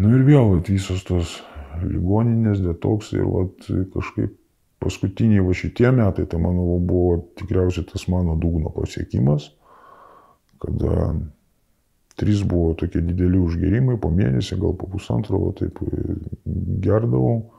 nu, 0.00 0.16
ir 0.16 0.24
vėl 0.24 0.54
vat, 0.54 0.72
visos 0.72 1.04
tos 1.04 1.36
ligoninės, 1.84 2.64
detoks 2.64 3.12
ir 3.18 3.28
vat, 3.28 3.68
kažkaip 3.92 4.32
paskutiniai 4.80 5.44
va 5.44 5.52
šitie 5.56 5.90
metai, 5.92 6.24
tai 6.30 6.40
manau, 6.40 6.78
buvo 6.80 7.18
tikriausiai 7.36 7.84
tas 7.90 8.06
mano 8.12 8.36
dugno 8.40 8.72
pasiekimas, 8.72 9.50
kada 10.62 11.10
trys 12.16 12.42
buvo 12.48 12.72
tokie 12.78 13.02
dideli 13.04 13.38
užgerimai, 13.38 13.98
po 14.00 14.10
mėnesį, 14.14 14.58
gal 14.62 14.74
po 14.78 14.88
pusantro, 14.92 15.40
va, 15.42 15.52
taip 15.56 15.80
gerdavau. 16.84 17.52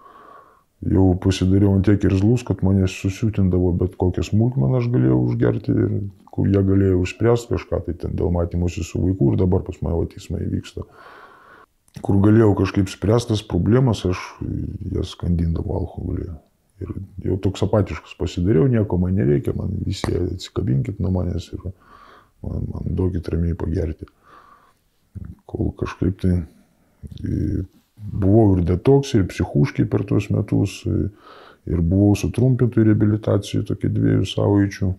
Jau 0.85 1.07
pasidariau 1.17 1.73
ant 1.73 1.87
tiek 1.87 2.03
irzlus, 2.05 2.43
kad 2.45 2.61
mane 2.65 2.85
susiutindavo 2.91 3.71
bet 3.79 3.95
kokią 3.97 4.21
smulkmeną 4.27 4.77
aš 4.77 4.91
galėjau 4.93 5.21
užgerti 5.23 5.73
ir 5.73 5.93
kur 6.29 6.49
jie 6.53 6.61
galėjo 6.61 6.99
užspręsti 7.01 7.55
kažką, 7.55 7.79
tai 7.87 7.95
ten 8.03 8.17
dėl 8.17 8.29
matymosi 8.35 8.83
su 8.85 9.01
vaiku 9.01 9.31
ir 9.31 9.39
dabar 9.41 9.63
pas 9.65 9.79
mane 9.81 10.05
teismai 10.11 10.43
vyksta. 10.45 10.85
Kur 12.05 12.19
galėjau 12.21 12.51
kažkaip 12.59 12.91
spręstas 12.93 13.41
problemas, 13.41 14.03
aš 14.05 14.21
jas 14.93 15.15
skandindavau 15.15 15.79
alkoholį. 15.79 16.27
Ir 16.85 16.93
jau 17.25 17.39
toks 17.41 17.65
apatiškas 17.65 18.13
pasidariau, 18.19 18.67
nieko 18.69 18.99
man 19.01 19.17
nereikia, 19.17 19.55
man 19.57 19.73
visi 19.81 20.13
atsikabinkit 20.13 21.01
nuo 21.01 21.09
manęs 21.15 21.49
ir 21.55 21.63
man, 21.65 22.67
man 22.69 22.93
duokit 22.99 23.33
ramiai 23.33 23.57
pagerti. 23.57 24.05
Kol 25.47 25.71
kažkaip 25.79 26.19
tai 26.21 26.33
e, 26.37 27.63
buvau 27.97 28.57
ir 28.57 28.63
detoks, 28.67 29.15
ir 29.17 29.27
psichuškai 29.31 29.87
per 29.91 30.05
tuos 30.07 30.29
metus, 30.33 30.81
e, 30.87 31.09
ir 31.67 31.83
buvau 31.83 32.15
sutrumpintų 32.19 32.87
reabilitacijų 32.89 33.65
tokie 33.67 33.91
dviejų 33.93 34.27
savaičių. 34.29 34.93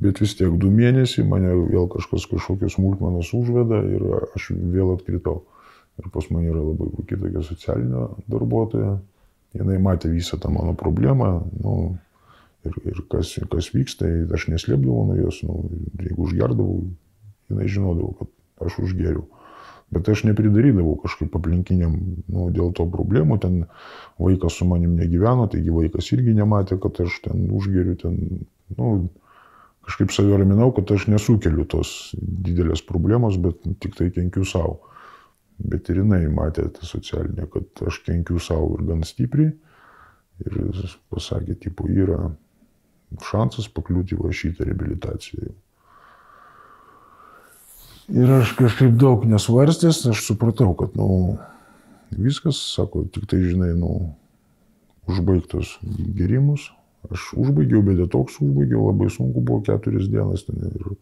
Bet 0.00 0.22
vis 0.22 0.32
tiek 0.38 0.54
du 0.56 0.70
mėnesiai 0.72 1.26
mane 1.28 1.50
vėl 1.68 1.90
kažkas 1.92 2.24
kažkokios 2.30 2.78
smulkmenos 2.78 3.34
užveda 3.36 3.82
ir 3.84 4.06
aš 4.32 4.54
vėl 4.56 4.94
atkritau. 4.94 5.42
Ir 6.00 6.08
pas 6.10 6.26
mane 6.32 6.48
yra 6.50 6.62
labai 6.64 6.88
puikiai 6.94 7.20
tokia 7.20 7.42
socialinė 7.44 8.06
darbuotoja, 8.32 8.94
jinai 9.54 9.76
matė 9.82 10.10
visą 10.10 10.40
tą 10.40 10.50
mano 10.50 10.72
problemą, 10.78 11.28
nu, 11.62 11.74
ir, 12.66 12.78
ir 12.90 13.02
kas, 13.12 13.36
kas 13.52 13.70
vyksta, 13.74 14.08
aš 14.34 14.48
neslėpdavau 14.50 15.04
nuo 15.10 15.18
jos, 15.20 15.42
nu, 15.46 15.60
jeigu 16.00 16.26
užgerdavau, 16.26 16.80
jinai 17.52 17.68
žinodavo, 17.70 18.10
kad 18.18 18.32
aš 18.66 18.78
užgeriau. 18.84 19.26
Bet 19.94 20.08
aš 20.10 20.24
nepridarydavau 20.26 20.96
kažkaip 21.02 21.34
aplinkiniam 21.38 21.92
nu, 21.94 22.48
dėl 22.54 22.72
to 22.74 22.86
problemų, 22.90 23.38
ten 23.42 23.58
vaikas 24.18 24.56
su 24.58 24.66
manim 24.66 24.96
negyveno, 24.98 25.46
taigi 25.52 25.74
vaikas 25.74 26.08
irgi 26.16 26.34
nematė, 26.34 26.80
kad 26.82 26.98
aš 27.04 27.20
ten 27.26 27.44
užgeriu, 27.54 27.94
ten, 28.00 28.16
nu, 28.78 28.94
kažkaip 29.84 30.14
savai 30.14 30.40
raminau, 30.40 30.70
kad 30.74 30.90
aš 30.96 31.06
nesukeliu 31.12 31.66
tos 31.70 32.14
didelės 32.16 32.82
problemos, 32.86 33.36
bet 33.40 33.60
tik 33.84 33.96
tai 33.98 34.10
kenkiu 34.14 34.46
savo. 34.48 34.80
Bet 35.58 35.90
ir 35.92 36.00
jinai 36.02 36.24
matė 36.34 36.66
tą 36.74 36.88
socialinę, 36.88 37.46
kad 37.52 37.84
aš 37.86 38.00
kenkiu 38.08 38.40
savo 38.42 38.72
ir 38.78 38.88
gan 38.88 39.04
stipriai. 39.06 39.52
Ir 40.42 40.56
pasakė, 41.14 41.54
tipo, 41.62 41.86
yra 41.86 42.32
šansas 43.22 43.68
pakliūti 43.70 44.18
va 44.18 44.32
šitą 44.34 44.66
reabilitaciją. 44.66 45.52
Ir 48.12 48.30
aš 48.36 48.52
kažkaip 48.58 48.98
daug 49.00 49.24
nesvarstęs, 49.24 50.02
aš 50.12 50.26
supratau, 50.26 50.74
kad, 50.76 50.92
nu, 50.98 51.38
viskas, 52.12 52.58
sako, 52.74 53.06
tik 53.08 53.24
tai, 53.30 53.40
žinai, 53.40 53.70
nu, 53.78 54.12
užbaigtos 55.08 55.78
gerimus. 56.16 56.68
Aš 57.12 57.30
užbaigiau, 57.36 57.82
bet 57.84 57.98
detoks 58.00 58.38
užbaigiau, 58.40 58.86
labai 58.90 59.10
sunku 59.12 59.42
buvo 59.44 59.60
keturias 59.64 60.08
dienas 60.12 60.46
ten 60.46 60.62
ir 60.68 60.94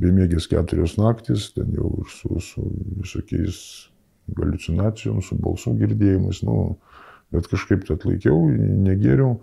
bemėgės 0.00 0.46
keturios 0.50 0.94
naktis, 0.98 1.50
ten 1.54 1.74
jau 1.74 1.90
ir 2.00 2.10
su, 2.14 2.38
su 2.42 2.66
visokiais 3.02 3.58
halucinacijom, 4.38 5.18
su 5.22 5.38
balsų 5.42 5.74
girdėjimais, 5.82 6.44
nu, 6.46 6.56
bet 7.34 7.50
kažkaip 7.50 7.84
tai 7.86 7.98
atlaikiau, 7.98 8.38
negeriau. 8.86 9.36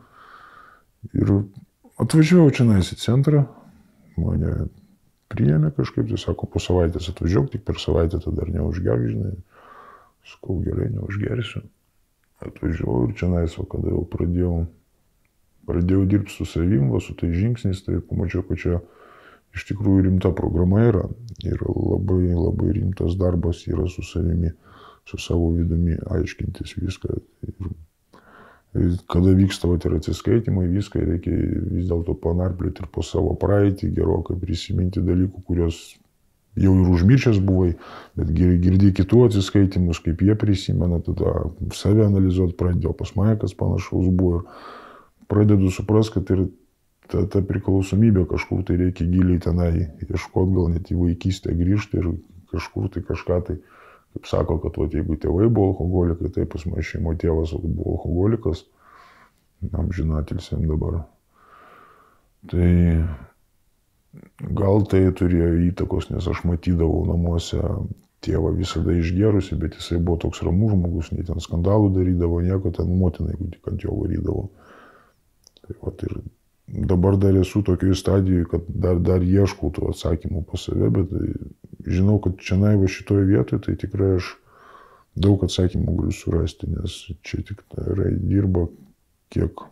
Ir 1.15 1.33
atvažiavau 1.99 2.51
čia 2.55 2.67
nais 2.67 2.91
į 2.95 2.99
centrą, 3.03 3.43
mane 4.19 4.69
priėmė 5.31 5.71
kažkaip, 5.75 6.07
tai 6.09 6.19
sako, 6.21 6.49
po 6.51 6.61
savaitės 6.63 7.09
atvažiuok, 7.11 7.51
tik 7.53 7.63
per 7.67 7.79
savaitę 7.81 8.21
tada 8.23 8.41
dar 8.41 8.51
neužgerk, 8.53 9.07
žinai. 9.11 9.35
Sakau, 10.27 10.57
gerai, 10.63 10.89
neužgersiu. 10.91 11.63
Atvažiavau 12.43 13.07
ir 13.07 13.15
čia 13.17 13.29
nais, 13.31 13.55
o 13.57 13.65
kada 13.69 13.93
jau 13.93 14.03
pradėjau, 14.11 14.57
pradėjau 15.69 16.03
dirbti 16.11 16.35
su 16.35 16.45
savim, 16.45 16.91
va, 16.93 17.01
su 17.03 17.15
tai 17.17 17.31
žingsniais, 17.33 17.81
tai 17.85 18.01
pamačiau, 18.03 18.43
kad 18.47 18.61
čia 18.61 18.81
iš 19.55 19.65
tikrųjų 19.71 20.05
rimta 20.07 20.31
programa 20.35 20.83
yra 20.85 21.05
ir 21.47 21.63
labai 21.65 22.33
labai 22.35 22.75
rimtas 22.77 23.15
darbas 23.17 23.63
yra 23.71 23.87
su 23.89 24.03
savimi, 24.05 24.51
su 25.07 25.19
savo 25.21 25.49
vidumi 25.55 25.97
aiškintis 26.13 26.75
viską. 26.77 27.17
Ir 27.47 27.71
kada 29.11 29.33
vyksta 29.37 29.69
vat, 29.71 29.85
ir 29.85 29.97
atsiskaitimai, 29.97 30.67
viską 30.71 31.03
reikia 31.03 31.35
vis 31.71 31.87
dėlto 31.89 32.17
panarplėti 32.21 32.83
ir 32.83 32.91
po 32.93 33.03
savo 33.05 33.33
praeitį, 33.39 33.91
gerokai 33.95 34.37
prisiminti 34.41 35.03
dalykų, 35.03 35.43
kuriuos 35.47 35.79
jau 36.57 36.73
ir 36.73 36.91
užmiršęs 36.93 37.39
buvai, 37.45 37.73
bet 38.17 38.31
girdi 38.33 38.91
kitų 38.97 39.27
atsiskaitimus, 39.27 40.01
kaip 40.05 40.23
jie 40.25 40.35
prisimena, 40.39 40.99
tada 41.05 41.49
save 41.77 42.07
analizuoti 42.07 42.57
pradėjau, 42.57 42.95
pas 42.97 43.13
mane 43.17 43.35
kas 43.41 43.53
panašaus 43.57 44.09
buvo. 44.09 44.41
Ir 44.41 45.29
pradedu 45.29 45.69
suprasti, 45.73 46.17
kad 46.17 46.31
ir 46.33 46.47
ta, 47.11 47.23
ta 47.29 47.43
priklausomybė 47.45 48.25
kažkur 48.31 48.63
tai 48.67 48.79
reikia 48.81 49.07
giliai 49.09 49.41
tenai 49.43 49.71
ieškoti, 50.07 50.53
gal 50.55 50.71
net 50.73 50.91
į 50.91 50.99
vaikystę 51.01 51.55
grįžti 51.57 52.01
ir 52.01 52.13
kažkur 52.53 52.89
tai 52.93 53.03
kažką 53.05 53.41
tai, 53.49 53.57
kaip 54.17 54.25
sako, 54.25 54.57
kad 54.63 54.77
va, 54.81 54.87
jeigu 54.89 55.17
tėvai 55.21 55.47
buvo 55.47 55.75
alkoholikai, 55.75 56.31
tai 56.33 56.47
pas 56.49 56.65
mane 56.65 56.83
šeimo 56.83 57.13
tėvas 57.21 57.53
buvo 57.61 57.93
alkoholikas, 57.97 58.65
amžinatilsiam 59.77 60.65
dabar. 60.65 61.03
Tai 62.49 62.71
gal 64.57 64.85
tai 64.89 65.05
turėjo 65.13 65.53
įtakos, 65.69 66.09
nes 66.09 66.27
aš 66.27 66.43
matydavau 66.49 67.05
namuose 67.05 67.61
tėvą 68.25 68.55
visada 68.57 68.95
išgerusi, 68.97 69.59
bet 69.61 69.77
jisai 69.77 69.99
buvo 70.01 70.17
toks 70.25 70.41
ramus 70.45 70.73
žmogus, 70.73 71.11
nei 71.13 71.25
ten 71.27 71.43
skandalų 71.43 71.93
darydavo, 71.99 72.41
nieko 72.41 72.73
ten 72.73 72.89
motinai, 72.97 73.35
jeigu 73.35 73.51
tik 73.53 73.69
ant 73.69 73.85
jo 73.85 73.93
varydavo. 73.99 74.47
Tai 75.61 75.77
va, 75.83 75.93
ir 76.07 76.17
dabar 76.67 77.17
dar 77.17 77.35
esu 77.35 77.61
tokioje 77.63 77.95
stadijoje, 77.95 78.45
kad 78.51 78.65
dar, 78.67 78.99
dar 78.99 79.23
ieškau 79.23 79.71
tų 79.75 79.91
atsakymų 79.93 80.43
pas 80.49 80.67
save, 80.67 80.89
bet 80.91 81.13
žinau, 81.87 82.17
kad 82.23 82.35
čia 82.43 82.59
naiva 82.59 82.89
šitoje 82.91 83.23
vietoje, 83.29 83.61
tai 83.63 83.77
tikrai 83.79 84.17
aš 84.17 84.33
daug 85.17 85.43
atsakymų 85.47 85.95
galiu 86.01 86.15
surasti, 86.15 86.69
nes 86.73 86.99
čia 87.25 87.41
tik 87.47 87.63
tai 87.71 88.11
dirba 88.19 88.67
kiek 89.33 89.63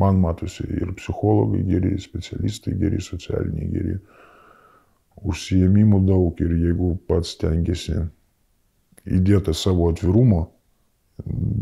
man 0.00 0.16
matosi 0.20 0.64
ir 0.64 0.94
psichologai 0.96 1.62
geri, 1.68 1.98
specialistai 2.00 2.74
geri, 2.80 3.00
socialiniai 3.00 3.68
geri. 3.72 3.98
Užsijėmimų 5.22 6.00
daug 6.08 6.40
ir 6.40 6.56
jeigu 6.56 6.94
pats 7.06 7.36
tengiasi 7.38 8.00
įdėti 9.04 9.52
savo 9.54 9.90
atvirumo, 9.92 10.46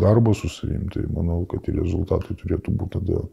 darbo 0.00 0.32
su 0.38 0.48
savim, 0.48 0.86
tai 0.94 1.02
manau, 1.10 1.42
kad 1.50 1.66
ir 1.68 1.80
rezultatai 1.82 2.38
turėtų 2.38 2.72
būti 2.78 3.00
tada 3.00 3.24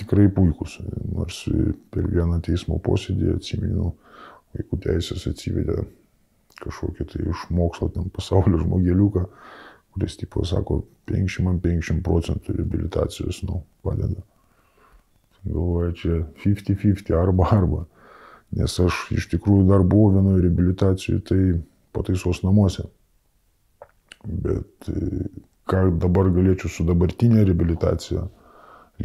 tikrai 0.00 0.28
puikus. 0.34 0.78
Nors 1.12 1.44
per 1.92 2.08
vieną 2.10 2.40
teismo 2.44 2.78
posėdį 2.82 3.34
atsimenu, 3.36 3.94
vaikų 4.56 4.80
teisės 4.86 5.26
atsivedė 5.30 5.84
kažkokį 6.60 7.06
tai 7.12 7.26
iš 7.30 7.46
mokslo 7.54 7.88
ten 7.94 8.10
pasaulio 8.12 8.60
žmogeliuką, 8.60 9.24
kuris 9.94 10.18
tipo 10.20 10.44
sako 10.46 10.82
50-50 11.10 12.02
procentų 12.06 12.56
reabilitacijos 12.58 13.42
nu, 13.48 13.62
padeda. 13.82 14.22
galvoju, 15.44 15.92
čia 15.96 16.20
50-50 16.44 17.14
arba 17.16 17.48
arba. 17.56 17.84
Nes 18.50 18.74
aš 18.82 19.06
iš 19.14 19.28
tikrųjų 19.30 19.68
dar 19.68 19.84
buvau 19.86 20.16
vienoje 20.16 20.42
reabilitacijoje, 20.44 21.20
tai 21.26 21.40
pataisos 21.94 22.42
namuose. 22.42 22.84
Bet 24.26 24.90
e, 24.90 25.28
ką 25.70 25.86
dabar 26.02 26.28
galėčiau 26.34 26.70
su 26.70 26.84
dabartinė 26.84 27.44
reabilitacija 27.46 28.26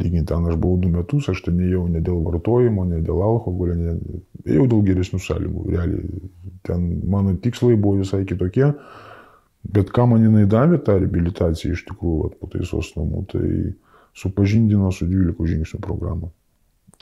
lyginti, 0.00 0.28
ten 0.30 0.46
aš 0.50 0.58
buvau 0.60 0.78
du 0.82 0.90
metus, 0.92 1.28
aš 1.32 1.42
ten 1.46 1.58
ėjau 1.62 1.86
ne 1.92 2.02
dėl 2.04 2.22
vartojimo, 2.26 2.84
ne 2.88 3.00
dėl 3.04 3.22
alkoholio, 3.24 3.76
ne, 3.78 3.96
ėjau 4.46 4.68
dėl 4.72 4.84
geresnių 4.90 5.20
sąlygų. 5.24 5.66
Realiai, 5.74 6.22
ten 6.68 6.86
mano 7.10 7.34
tikslai 7.42 7.76
buvo 7.76 8.02
visai 8.02 8.24
kitokie, 8.28 8.72
bet 9.76 9.92
ką 9.94 10.08
man 10.12 10.24
jinai 10.26 10.46
davė, 10.50 10.80
ta 10.84 10.98
reabilitacija 11.00 11.74
iš 11.74 11.86
tikrųjų 11.90 12.22
vat, 12.24 12.40
pataisos 12.42 12.92
namų, 12.98 13.26
tai 13.32 13.46
supažindino 14.16 14.92
su 14.94 15.08
12 15.08 15.52
žingsnių 15.52 15.82
programą. 15.84 16.32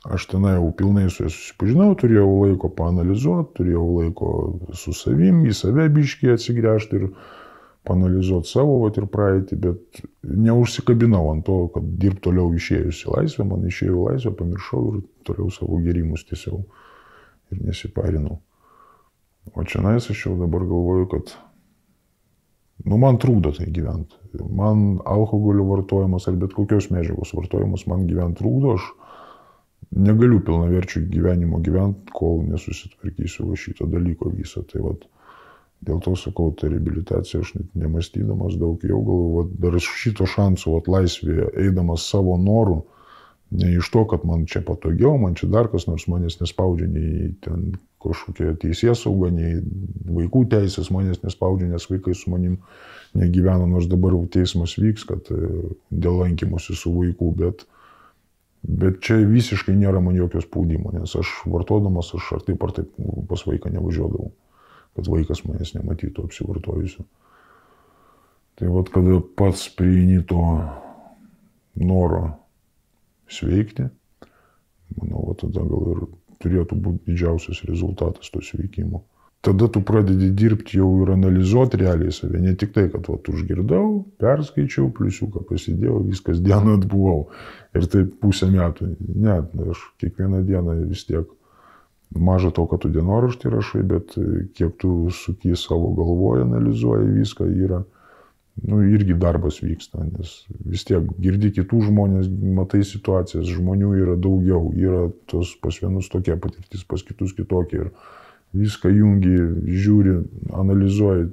Aš 0.05 0.27
tenai 0.29 0.59
jau 0.59 0.69
pilnai 0.77 1.07
su 1.09 1.25
ja 1.25 1.31
susipažinau, 1.33 1.95
turėjau 1.97 2.27
laiko 2.29 2.69
panalizuoti, 2.77 3.55
turėjau 3.57 3.85
laiko 4.03 4.33
su 4.77 4.93
savim, 4.93 5.47
į 5.49 5.55
save 5.57 5.87
biškį 5.95 6.35
atsigręžti 6.35 6.99
ir 6.99 7.07
panalizuoti 7.85 8.49
savo 8.49 8.79
vat, 8.83 8.97
ir 9.01 9.07
praeitį, 9.13 9.59
bet 9.61 10.01
neužsikabinau 10.25 11.29
ant 11.33 11.45
to, 11.47 11.59
kad 11.75 11.87
dirb 12.01 12.21
toliau 12.25 12.53
išėjus 12.57 13.05
į 13.05 13.13
laisvę, 13.13 13.47
man 13.51 13.67
išėjau 13.69 13.99
į 13.99 14.07
laisvę, 14.09 14.35
pamiršau 14.41 14.83
ir 14.91 15.01
toliau 15.29 15.53
savo 15.53 15.81
gerimus 15.85 16.25
tiesiog 16.31 16.63
ir 17.53 17.65
nesiparinau. 17.69 18.41
O 19.53 19.65
čia 19.69 19.83
nais 19.85 20.09
aš 20.09 20.27
jau 20.27 20.39
dabar 20.41 20.65
galvoju, 20.65 21.09
kad 21.13 21.35
nu, 22.89 22.97
man 22.97 23.21
trūkdo 23.21 23.53
tai 23.59 23.69
gyventi. 23.69 24.17
Man 24.49 25.03
alkoholio 25.05 25.67
vartojimas 25.69 26.29
ar 26.31 26.39
bet 26.41 26.57
kokios 26.57 26.89
medžiagos 26.91 27.35
vartojimas 27.37 27.85
man 27.91 28.09
gyventi 28.09 28.41
trūkdo, 28.41 28.79
aš 28.79 28.89
negaliu 29.95 30.41
pilnaverčių 30.47 31.05
gyvenimo 31.13 31.61
gyventi, 31.65 32.15
kol 32.17 32.41
nesusitvarkysiu 32.49 33.51
va 33.51 33.59
šito 33.61 33.87
dalyko 33.91 34.33
viso. 34.33 34.65
Tai 34.71 34.83
vat, 34.89 35.05
Dėl 35.85 36.01
to 36.05 36.15
sakau, 36.17 36.49
ta 36.57 36.69
reabilitacija, 36.71 37.43
aš 37.45 37.55
net 37.59 37.77
nemastydamas 37.77 38.57
daug 38.61 38.83
jau 38.87 39.01
galvoju, 39.05 39.49
dar 39.61 39.77
šito 39.83 40.27
šansų 40.31 40.79
atlaisvėje, 40.81 41.51
eidamas 41.61 42.07
savo 42.09 42.37
norų, 42.41 42.79
ne 43.61 43.75
iš 43.79 43.91
to, 43.93 44.05
kad 44.09 44.25
man 44.25 44.47
čia 44.51 44.63
patogiau, 44.65 45.19
man 45.21 45.37
čia 45.39 45.51
dar 45.53 45.69
kas 45.73 45.87
nors 45.89 46.07
manęs 46.11 46.39
nespaudžia, 46.41 46.89
nei 46.91 47.33
ten 47.45 47.75
kažkokia 48.05 48.55
teisės 48.61 49.05
sauga, 49.05 49.31
nei 49.35 49.61
vaikų 50.17 50.45
teisės 50.55 50.91
manęs 50.95 51.21
nespaudžia, 51.25 51.69
nes 51.73 51.89
vaikai 51.91 52.17
su 52.17 52.33
manim 52.33 52.57
negyvena, 53.19 53.69
nors 53.69 53.89
dabar 53.91 54.17
jau 54.17 54.25
teismas 54.39 54.79
vyks, 54.81 55.05
kad 55.11 55.31
e, 55.35 55.53
dėl 55.91 56.21
lankymosi 56.23 56.77
su 56.79 56.93
vaikų, 56.95 57.31
bet, 57.43 57.67
bet 58.65 59.03
čia 59.05 59.21
visiškai 59.21 59.77
nėra 59.77 60.01
man 60.05 60.17
jokio 60.19 60.43
spaudimo, 60.45 60.95
nes 60.97 61.13
aš 61.21 61.37
vartodamas, 61.45 62.15
aš 62.17 62.33
ar 62.39 62.49
taip 62.49 62.65
ar 62.65 62.75
taip 62.81 62.97
pas 63.29 63.47
vaiką 63.49 63.73
nevažiuodavau 63.77 64.33
kad 64.95 65.11
vaikas 65.11 65.45
manęs 65.49 65.75
nematytų 65.77 66.25
apsivartojusiu. 66.29 67.05
Tai 68.55 68.71
vad, 68.71 68.91
kada 68.95 69.19
pats 69.39 69.67
prieini 69.75 70.21
to 70.31 70.43
noro 71.83 72.29
sveikti, 73.31 73.89
manau, 75.01 75.25
va, 75.27 75.35
tada 75.41 75.65
gal 75.67 75.91
ir 75.95 76.05
turėtų 76.45 76.79
būti 76.79 77.11
didžiausias 77.11 77.65
rezultatas 77.67 78.31
to 78.31 78.43
sveikimo. 78.45 79.03
Tada 79.45 79.67
tu 79.69 79.83
pradedi 79.85 80.31
dirbti 80.33 80.79
jau 80.79 80.89
ir 81.05 81.11
analizuoti 81.13 81.83
realiai 81.83 82.15
save, 82.15 82.39
ne 82.41 82.55
tik 82.57 82.73
tai, 82.77 82.87
kad 82.93 83.11
va, 83.11 83.19
užgirdau, 83.33 83.89
perskaičiau, 84.23 84.89
pliusiuką 84.95 85.43
pasidėjau, 85.51 85.99
viskas 86.07 86.41
dieną 86.47 86.79
atbuvau 86.79 87.27
ir 87.77 87.89
tai 87.91 88.07
pusę 88.07 88.49
metų. 88.55 88.95
Ne, 89.19 89.41
aš 89.75 89.83
kiekvieną 90.01 90.45
dieną 90.47 90.79
vis 90.87 91.05
tiek 91.11 91.27
Maža 92.15 92.53
to, 92.55 92.67
kad 92.71 92.85
tu 92.85 92.91
dienoraštį 92.95 93.51
rašai, 93.51 93.83
bet 93.91 94.15
e, 94.21 94.47
kiek 94.55 94.77
tu 94.79 95.11
suky 95.11 95.57
savo 95.59 95.91
galvoje, 95.97 96.45
analizuoji 96.47 97.09
viską, 97.17 97.47
yra, 97.67 97.81
nu, 98.63 98.83
irgi 98.87 99.17
darbas 99.19 99.59
vyksta, 99.65 100.05
nes 100.07 100.35
vis 100.63 100.87
tiek 100.87 101.09
girdi 101.19 101.51
kitų 101.57 101.81
žmonės, 101.89 102.29
matai 102.55 102.85
situacijas, 102.87 103.51
žmonių 103.51 103.91
yra 103.99 104.15
daugiau, 104.15 104.69
yra 104.79 105.09
tos 105.31 105.57
pas 105.63 105.81
vienus 105.83 106.11
tokia 106.13 106.37
patirtis, 106.39 106.85
pas 106.87 107.03
kitus 107.03 107.35
kitokia 107.35 107.83
ir 107.83 107.91
viską 108.55 108.93
jungi, 108.95 109.35
žiūri, 109.83 110.15
analizuoji, 110.55 111.33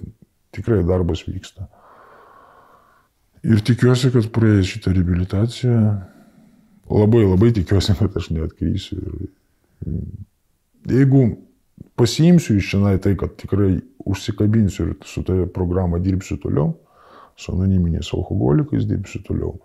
tikrai 0.57 0.81
darbas 0.87 1.21
vyksta. 1.27 1.67
Ir 3.45 3.61
tikiuosi, 3.65 4.09
kad 4.13 4.31
praėjęs 4.33 4.73
šitą 4.73 4.95
reabilitaciją, 4.97 5.77
labai 6.89 7.21
labai 7.27 7.53
tikiuosi, 7.53 7.93
kad 8.01 8.17
aš 8.17 8.31
neatkrysiu 8.33 8.97
ir 8.97 9.29
jeigu 10.89 11.25
pasiimsiu 11.99 12.57
iš 12.57 12.69
čia 12.73 12.97
tai, 13.01 13.15
kad 13.17 13.35
tikrai 13.37 13.79
užsikabinsiu 14.05 14.87
ir 14.87 14.93
su 15.05 15.23
toje 15.23 15.47
programa 15.53 15.99
dirbsiu 15.99 16.37
toliau, 16.41 16.73
su 17.37 17.51
anoniminiais 17.53 18.13
alkoholikais 18.13 18.87
dirbsiu 18.89 19.21
toliau, 19.27 19.59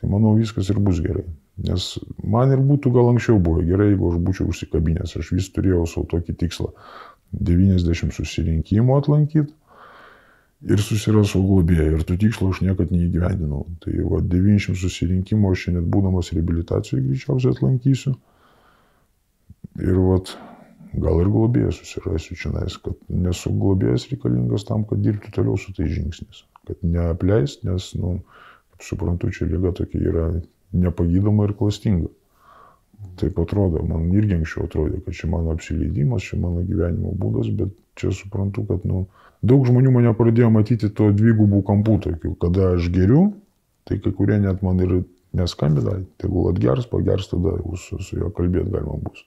tai 0.00 0.10
manau 0.10 0.34
viskas 0.38 0.70
ir 0.70 0.80
bus 0.82 1.02
gerai. 1.04 1.26
Nes 1.58 1.86
man 2.22 2.52
ir 2.54 2.60
būtų 2.62 2.92
gal 2.94 3.08
anksčiau 3.10 3.40
buvo 3.42 3.62
gerai, 3.66 3.90
jeigu 3.92 4.12
aš 4.12 4.18
būčiau 4.22 4.50
užsikabinęs. 4.52 5.16
Aš 5.18 5.32
vis 5.34 5.48
turėjau 5.50 5.86
savo 5.90 6.06
tokį 6.12 6.36
tikslą- 6.38 6.70
90 7.50 8.14
susirinkimų 8.14 8.98
atlankyti 8.98 9.52
ir 10.62 10.82
susirasiu 10.82 11.42
globėją. 11.42 11.98
Ir 11.98 12.04
tų 12.06 12.16
tikslų 12.22 12.52
aš 12.52 12.62
niekad 12.62 12.94
neįgyvendinau. 12.94 13.66
Tai 13.82 13.92
va 14.10 14.20
90 14.22 14.78
susirinkimų 14.78 15.50
aš 15.50 15.66
šiandien 15.66 15.90
būdamas 15.90 16.32
reabilitacijoje 16.34 17.04
greičiausiai 17.08 17.54
atlankysiu. 17.56 18.14
Ir 19.78 19.98
vat 20.02 20.36
gal 20.96 21.20
ir 21.22 21.30
globėjas 21.32 21.80
susirasiu 21.80 22.36
čia, 22.38 22.52
kad 22.84 22.94
nesu 23.08 23.52
globėjas 23.52 24.08
reikalingas 24.12 24.64
tam, 24.68 24.84
kad 24.88 25.02
dirbti 25.04 25.32
toliau 25.34 25.58
su 25.60 25.74
tais 25.76 25.90
žingsniais. 25.92 26.44
Kad 26.68 26.80
neapleist, 26.84 27.64
nes, 27.68 27.90
nu, 27.98 28.18
kaip 28.74 28.86
suprantu, 28.86 29.32
čia 29.34 29.48
lyga 29.50 29.72
tokia 29.76 30.00
yra 30.12 30.28
nepagydoma 30.72 31.48
ir 31.48 31.54
klastinga. 31.58 32.10
Taip 33.18 33.38
atrodo, 33.38 33.82
man 33.86 34.08
irgi 34.14 34.38
anksčiau 34.38 34.66
atrodė, 34.66 35.00
kad 35.04 35.14
čia 35.14 35.30
mano 35.30 35.54
apsileidimas, 35.54 36.24
čia 36.24 36.38
mano 36.40 36.64
gyvenimo 36.66 37.14
būdas, 37.18 37.50
bet 37.54 37.74
čia 37.98 38.10
suprantu, 38.14 38.64
kad 38.66 38.84
nu, 38.88 39.06
daug 39.42 39.66
žmonių 39.68 39.92
mane 39.94 40.14
pradėjo 40.18 40.50
matyti 40.54 40.90
to 40.90 41.10
dvigubų 41.14 41.62
kampų 41.66 41.98
tokių, 42.08 42.34
kada 42.42 42.74
aš 42.76 42.90
geriu, 42.94 43.30
tai 43.86 44.00
kai 44.02 44.12
kurie 44.14 44.38
net 44.42 44.62
man 44.66 44.82
ir 44.82 45.00
neskambina, 45.38 45.98
tegul 46.18 46.50
atgers, 46.50 46.88
pagers, 46.90 47.30
tada 47.30 47.56
su, 47.78 47.98
su 48.02 48.18
juo 48.18 48.30
kalbėti 48.34 48.74
galima 48.74 48.98
bus 49.02 49.26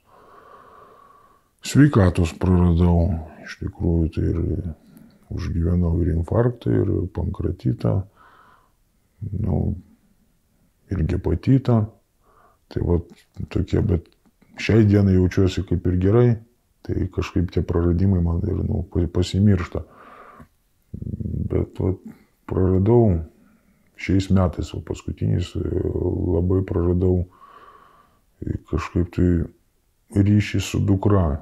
sveikatos 1.65 2.33
praradau. 2.39 3.27
Iš 3.41 3.57
tikrųjų, 3.61 4.09
tai 4.15 4.25
ir 4.29 4.41
užgyvenau 5.33 5.95
ir 6.03 6.13
infarktą, 6.13 6.71
ir 6.71 6.91
pankratitą, 7.15 7.95
nu, 9.41 9.61
ir 10.91 11.03
gepatitą. 11.09 11.81
Tai 12.71 12.85
va 12.87 12.99
tokie, 13.51 13.81
bet 13.83 14.07
šiai 14.61 14.85
dienai 14.87 15.17
jaučiuosi 15.17 15.65
kaip 15.67 15.87
ir 15.89 15.97
gerai, 15.99 16.27
tai 16.87 17.09
kažkaip 17.11 17.51
tie 17.51 17.63
praradimai 17.65 18.21
man 18.23 18.39
ir 18.47 18.61
nu, 18.63 18.85
pasimiršta. 18.87 19.83
Bet 21.51 21.81
va, 21.81 21.91
praradau 22.47 23.19
šiais 24.01 24.31
metais, 24.33 24.71
o 24.73 24.79
paskutiniais 24.85 25.51
labai 25.55 26.61
praradau 26.67 27.25
kažkaip 28.71 29.11
tai 29.13 30.23
ryšį 30.25 30.61
su 30.63 30.79
dukra 30.81 31.41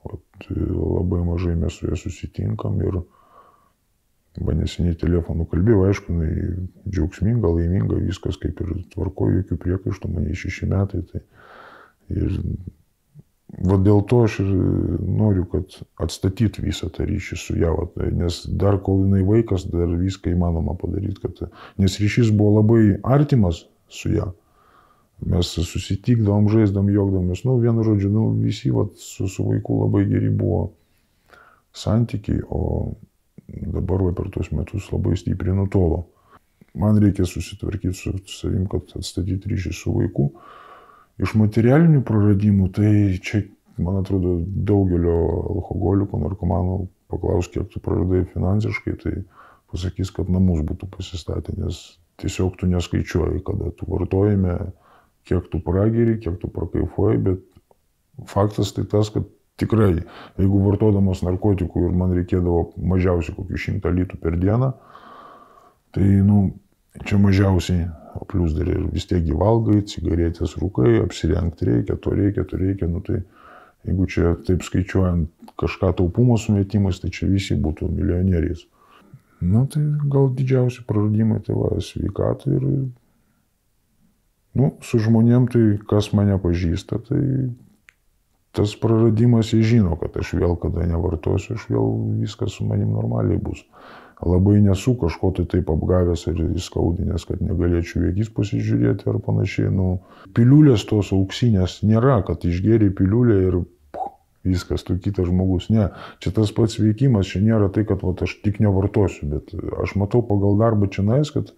Tai 0.00 0.56
labai 0.56 1.20
mažai 1.26 1.54
mes 1.60 1.76
su 1.76 1.88
ja 1.90 1.96
susitinkam 1.98 2.80
ir 2.80 3.02
va 4.40 4.54
neseniai 4.56 4.96
telefonu 4.96 5.44
kalbėjau, 5.50 5.84
aišku, 5.90 6.14
jinai 6.14 6.66
džiaugsminga, 6.88 7.50
laiminga, 7.50 7.98
viskas 8.06 8.38
kaip 8.40 8.62
ir 8.64 8.74
tvarkoju, 8.94 9.42
jokių 9.42 9.58
priekaištų, 9.64 10.12
man 10.14 10.28
šeši 10.42 10.68
metai. 10.70 11.02
Tai 11.10 11.22
ir 12.14 12.38
va 13.66 13.76
dėl 13.82 14.04
to 14.08 14.22
aš 14.24 14.38
ir 14.44 14.50
noriu, 15.04 15.44
kad 15.50 15.76
atstatytų 16.00 16.64
visą 16.68 16.88
tą 16.94 17.06
ryšį 17.08 17.40
su 17.42 17.58
ją, 17.60 17.74
va, 17.76 18.10
nes 18.22 18.44
dar 18.62 18.78
kol 18.86 19.02
jinai 19.04 19.24
vaikas, 19.26 19.66
dar 19.72 19.90
viską 19.90 20.32
įmanoma 20.32 20.76
padaryti, 20.80 21.20
kad, 21.26 21.50
nes 21.82 21.98
ryšys 22.00 22.30
buvo 22.36 22.60
labai 22.60 23.00
artimas 23.02 23.64
su 23.90 24.14
ją. 24.14 24.30
Mes 25.20 25.48
susitikdavom, 25.52 26.48
žaisdavom, 26.48 26.88
juokdavomės, 26.94 27.42
nu, 27.44 27.58
vienu 27.60 27.84
žodžiu, 27.84 28.08
nu, 28.12 28.22
visi 28.40 28.70
vat, 28.72 28.94
su, 28.96 29.28
su 29.28 29.44
vaiku 29.44 29.82
labai 29.82 30.06
geri 30.08 30.30
buvo 30.32 30.70
santykiai, 31.76 32.40
o 32.48 32.94
dabar 33.50 34.06
va, 34.06 34.14
per 34.16 34.30
tuos 34.32 34.48
metus 34.54 34.88
labai 34.94 35.18
stipriai 35.20 35.58
nutolo. 35.58 36.06
Man 36.80 37.00
reikia 37.02 37.26
susitvarkyti 37.26 37.96
su 37.98 38.14
savim, 38.30 38.64
kad 38.70 38.94
atstatyti 38.96 39.50
ryšį 39.50 39.74
su 39.76 39.92
vaiku. 39.98 40.30
Iš 41.20 41.34
materialinių 41.36 42.00
praradimų, 42.06 42.70
tai 42.72 42.92
čia, 43.20 43.42
man 43.82 44.00
atrodo, 44.00 44.38
daugelio 44.40 45.18
alkoholikų, 45.56 46.20
narkomanų 46.24 46.78
paklaus, 47.12 47.50
kiek 47.52 47.68
tu 47.72 47.82
praradai 47.84 48.22
finansiškai, 48.30 48.96
tai 49.02 49.16
pasakys, 49.72 50.14
kad 50.14 50.30
namus 50.32 50.62
būtų 50.66 50.88
pasistatę, 50.94 51.58
nes 51.60 51.82
tiesiog 52.22 52.56
tu 52.60 52.70
neskaičiuoji, 52.70 53.42
kada 53.44 53.74
tu 53.76 53.88
vartojime 53.90 54.56
kiek 55.30 55.46
tu 55.52 55.62
prageri, 55.64 56.18
kiek 56.22 56.40
tu 56.42 56.50
prakaifuoji, 56.50 57.20
bet 57.28 58.26
faktas 58.30 58.74
tai 58.76 58.84
tas, 58.90 59.12
kad 59.14 59.28
tikrai, 59.60 59.92
jeigu 60.40 60.62
vartodamas 60.64 61.22
narkotikų 61.26 61.86
ir 61.88 61.96
man 61.96 62.14
reikėdavo 62.16 62.70
mažiausiai 62.90 63.36
kokių 63.36 63.60
šimtą 63.64 63.92
litų 63.94 64.18
per 64.22 64.38
dieną, 64.40 64.72
tai, 65.94 66.06
nu, 66.26 66.42
čia 67.06 67.20
mažiausiai, 67.22 67.88
o 68.18 68.26
plus 68.26 68.54
dar 68.56 68.68
ir 68.68 68.88
vis 68.90 69.06
tiek 69.06 69.22
gyvalgai, 69.26 69.84
cigaretės 69.86 70.56
rūkai, 70.58 70.98
apsirengti 71.04 71.68
reikia, 71.68 71.96
to 72.02 72.14
reikia, 72.16 72.44
to 72.48 72.58
reikia, 72.58 72.88
nu 72.90 73.02
tai 73.06 73.20
jeigu 73.86 74.08
čia 74.10 74.34
taip 74.46 74.64
skaičiuojant 74.66 75.54
kažką 75.60 75.92
taupumo 76.00 76.36
sumetimais, 76.40 77.00
tai 77.00 77.12
čia 77.14 77.30
visi 77.30 77.56
būtų 77.56 77.88
milijonieriais. 77.94 78.66
Nu 79.40 79.64
tai 79.72 79.82
gal 80.12 80.28
didžiausi 80.36 80.84
praradimai 80.88 81.40
tai 81.44 81.56
va 81.56 81.78
sveikatą 81.80 82.52
ir, 82.58 82.66
nu, 84.58 84.72
su 84.82 85.00
žmonėm 85.02 85.48
tai 85.52 85.64
kas 85.90 86.12
mane 86.16 86.38
pažįsta, 86.42 87.00
tai 87.08 87.22
tas 88.56 88.74
praradimas 88.80 89.52
jie 89.54 89.62
žino, 89.62 89.94
kad 90.00 90.16
aš 90.18 90.34
vėl 90.40 90.56
kada 90.58 90.88
nevartosiu, 90.90 91.54
aš 91.54 91.68
vėl 91.70 91.92
viskas 92.22 92.58
su 92.58 92.66
manim 92.66 92.94
normaliai 92.96 93.38
bus 93.38 93.62
labai 94.26 94.60
nesu 94.60 94.94
kažko 95.00 95.32
tai 95.36 95.46
taip 95.48 95.70
apgavęs 95.72 96.26
ar 96.28 96.40
įskaudinęs, 96.44 97.24
kad 97.28 97.40
negalėčiau 97.44 98.04
į 98.04 98.12
akis 98.12 98.32
pasižiūrėti 98.36 99.08
ar 99.08 99.20
panašiai. 99.24 99.70
Nu, 99.72 100.00
piliulės 100.36 100.84
tos 100.88 101.12
auksinės 101.16 101.80
nėra, 101.86 102.20
kad 102.28 102.44
išgėrė 102.44 102.90
piliulę 102.96 103.38
ir 103.46 103.58
puh, 103.96 104.12
viskas, 104.44 104.84
tu 104.84 104.98
kitas 105.00 105.30
žmogus. 105.30 105.70
Ne, 105.72 105.88
čia 106.20 106.34
tas 106.36 106.52
pats 106.56 106.76
veikimas, 106.80 107.32
čia 107.32 107.40
nėra 107.44 107.70
tai, 107.72 107.86
kad 107.88 108.04
vat, 108.04 108.20
aš 108.26 108.36
tik 108.44 108.60
nevartosiu, 108.60 109.30
bet 109.32 109.56
aš 109.80 109.96
matau 110.00 110.22
pagal 110.26 110.60
darbą 110.60 110.90
čia 110.92 111.06
nais, 111.06 111.32
kad 111.32 111.54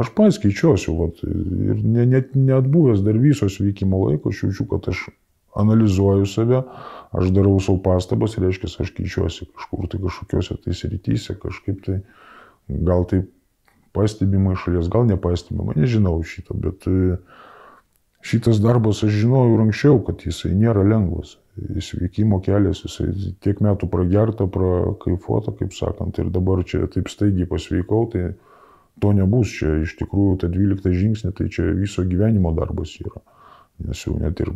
aš 0.00 0.10
pats 0.16 0.40
keičiuosi 0.42 0.94
vat, 0.98 1.20
ir 1.24 1.84
net 1.84 2.34
neatbuvęs 2.34 3.04
dar 3.06 3.18
visos 3.20 3.60
veikimo 3.62 4.04
laiko, 4.08 4.32
aš 4.32 4.46
jaučiu, 4.46 4.66
kad 4.72 4.88
aš 4.92 5.06
analizuoju 5.54 6.26
save, 6.26 6.62
aš 7.14 7.30
darau 7.34 7.60
savo 7.62 7.78
pastabas, 7.82 8.34
reiškia, 8.42 8.72
aš 8.82 8.90
keičiuosi 8.96 9.46
kažkur 9.52 9.86
tai 9.90 10.02
kažkokiuose 10.02 10.58
tai 10.64 10.74
srityse, 10.74 11.38
kažkaip 11.42 11.84
tai 11.86 12.00
gal 12.68 13.06
tai 13.10 13.22
pastebima 13.94 14.52
iš 14.52 14.64
šalies, 14.66 14.90
gal 14.90 15.06
nepastebima, 15.06 15.76
nežinau 15.78 16.16
šito, 16.26 16.56
bet 16.58 16.88
e, 16.90 17.16
šitas 18.26 18.58
darbas 18.64 19.04
aš 19.06 19.14
žinojau 19.20 19.54
ir 19.54 19.62
anksčiau, 19.68 20.00
kad 20.06 20.24
jisai 20.26 20.54
nėra 20.58 20.82
lengvas. 20.82 21.38
Sveikimo 21.54 22.40
kelias, 22.42 22.80
jisai 22.82 23.12
tiek 23.44 23.60
metų 23.62 23.86
pragerta, 23.92 24.48
prakaifuota, 24.50 25.54
kaip 25.54 25.76
sakant, 25.76 26.18
ir 26.18 26.32
dabar 26.34 26.64
čia 26.66 26.88
taip 26.90 27.06
staigiai 27.12 27.46
pasveikau, 27.46 28.08
tai 28.10 28.32
to 29.02 29.12
nebus, 29.16 29.50
čia 29.58 29.80
iš 29.82 29.96
tikrųjų 29.98 30.36
ta 30.44 30.50
12 30.52 30.94
žingsnė, 30.94 31.32
tai 31.36 31.48
čia 31.52 31.66
viso 31.76 32.04
gyvenimo 32.06 32.54
darbas 32.56 32.94
yra. 33.02 33.22
Nes 33.84 34.04
jau 34.06 34.14
net 34.20 34.38
ir 34.44 34.54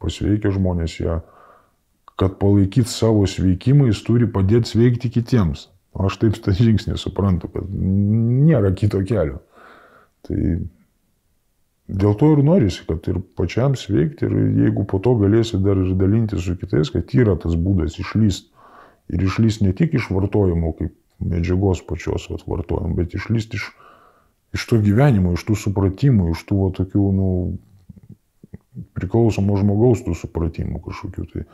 pasveikę 0.00 0.52
žmonės, 0.54 0.96
jie, 1.02 1.18
kad 2.20 2.38
palaikyti 2.40 2.90
savo 2.90 3.26
sveikimą, 3.28 3.88
jis 3.90 4.02
turi 4.06 4.28
padėti 4.30 4.74
sveikti 4.74 5.10
kitiems. 5.12 5.68
Aš 5.98 6.20
taip 6.22 6.36
tą 6.38 6.54
žingsnį 6.54 6.94
suprantu, 7.00 7.50
kad 7.50 7.66
nėra 7.66 8.70
kito 8.78 9.00
kelio. 9.02 9.40
Tai 10.26 10.38
dėl 11.90 12.14
to 12.20 12.28
ir 12.36 12.44
norisi, 12.46 12.84
kad 12.86 13.08
ir 13.10 13.18
pačiam 13.36 13.74
sveikti 13.74 14.28
ir 14.28 14.36
jeigu 14.66 14.86
po 14.86 15.00
to 15.02 15.16
galėsi 15.18 15.58
dar 15.64 15.80
ir 15.80 15.96
dalinti 15.98 16.38
su 16.38 16.54
kitais, 16.60 16.92
kad 16.94 17.10
yra 17.16 17.34
tas 17.40 17.58
būdas 17.58 17.98
išlyst. 17.98 18.52
Ir 19.10 19.26
išlyst 19.26 19.64
ne 19.66 19.74
tik 19.74 19.96
iš 19.98 20.06
vartojimo 20.14 20.70
kaip 20.78 20.94
medžiagos 21.20 21.82
pačios 21.86 22.28
vat, 22.30 22.44
vartojimo, 22.48 22.94
bet 22.98 23.14
išlyst 23.16 23.56
iš, 23.58 23.66
iš 24.56 24.68
to 24.70 24.80
gyvenimo, 24.82 25.34
iš 25.36 25.44
tų 25.48 25.58
supratimų, 25.64 26.30
iš 26.34 26.46
tų 26.48 26.60
va, 26.62 26.70
tokių, 26.76 27.04
nu, 27.16 27.28
priklausomo 28.96 29.58
žmogaus 29.60 30.02
tų 30.06 30.14
supratimų 30.16 30.80
kažkokių. 30.84 31.26
Tai 31.32 31.44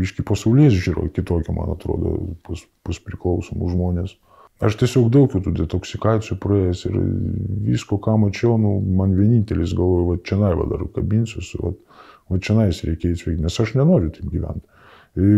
viški 0.00 0.24
pasaulės 0.26 0.76
žiūro 0.76 1.08
kitokio, 1.14 1.54
man 1.56 1.74
atrodo, 1.74 2.16
pas, 2.46 2.64
pas 2.86 3.00
priklausomų 3.06 3.70
žmonės. 3.72 4.16
Aš 4.64 4.76
tiesiog 4.78 5.08
daug 5.10 5.32
tų 5.32 5.50
detoksikacijų 5.50 6.38
praėjęs 6.42 6.84
ir 6.86 6.98
visko, 7.66 7.98
ką 8.02 8.14
mačiau, 8.22 8.54
nu, 8.60 8.76
man 9.00 9.16
vienintelis 9.18 9.74
galvoju, 9.74 10.06
va 10.12 10.20
čia 10.22 10.38
nai 10.40 10.52
va 10.58 10.68
dar 10.70 10.84
kabinsiuosi, 10.94 11.58
va, 11.62 11.72
va 12.30 12.38
čia 12.38 12.54
nais 12.60 12.78
reikia 12.86 13.10
įsveikti, 13.16 13.42
nes 13.42 13.60
aš 13.64 13.74
nenoriu 13.80 14.12
taip 14.14 14.30
gyventi 14.30 15.34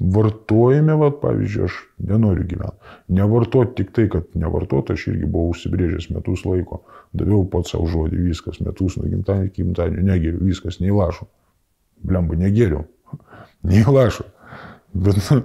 vartojime, 0.00 0.96
va, 0.98 1.10
pavyzdžiui, 1.22 1.64
aš 1.68 1.76
nenoriu 2.08 2.44
gyventi. 2.48 2.94
Nevartoti 3.14 3.76
tik 3.78 3.92
tai, 3.94 4.08
kad 4.10 4.26
nevartoti, 4.38 4.96
aš 4.96 5.06
irgi 5.12 5.28
buvau 5.30 5.54
užsibrėžęs 5.54 6.10
metus 6.14 6.44
laiko. 6.48 6.82
Daviau 7.14 7.44
pats 7.50 7.74
savo 7.74 7.86
žodį, 7.90 8.24
viskas, 8.30 8.58
metus 8.64 8.98
nuo 8.98 9.06
gimtadienio 9.06 9.52
iki 9.52 9.62
gimtadienio, 9.62 10.06
negeriu, 10.10 10.42
viskas, 10.42 10.80
neįlašau. 10.82 11.28
Blemba, 12.04 12.38
negeriu, 12.40 12.84
neįlašau. 13.70 14.26
Bet 14.94 15.20
nu, 15.30 15.44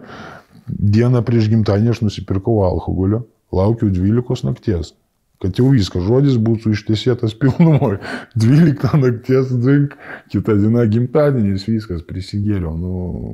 dieną 0.68 1.22
prieš 1.26 1.52
gimtadienį 1.54 1.94
aš 1.94 2.04
nusipirkau 2.08 2.64
alkoholio, 2.66 3.28
laukiau 3.54 3.94
12 3.94 4.50
nakties. 4.50 4.96
Kad 5.40 5.56
jau 5.56 5.70
viskas, 5.72 6.04
žodis 6.04 6.36
būtų 6.42 6.74
ištiesėtas 6.76 7.38
pilnumoje. 7.40 8.02
12 8.36 8.98
nakties 9.06 9.54
drink, 9.62 9.94
kitą 10.34 10.58
dieną 10.60 10.84
gimtadienis, 10.92 11.70
viskas, 11.70 12.02
prisigėriau. 12.04 12.74
Nu, 12.76 13.30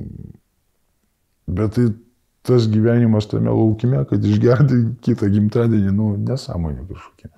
Bet 1.47 1.75
tai 1.77 1.89
tas 2.45 2.67
gyvenimas 2.69 3.27
tame 3.29 3.49
laukime, 3.49 4.03
kad 4.09 4.25
išgerti 4.25 4.81
kitą 5.05 5.29
gimtadienį, 5.33 5.93
nu, 5.95 6.11
nesąmonė 6.27 6.85
kažkokia. 6.89 7.31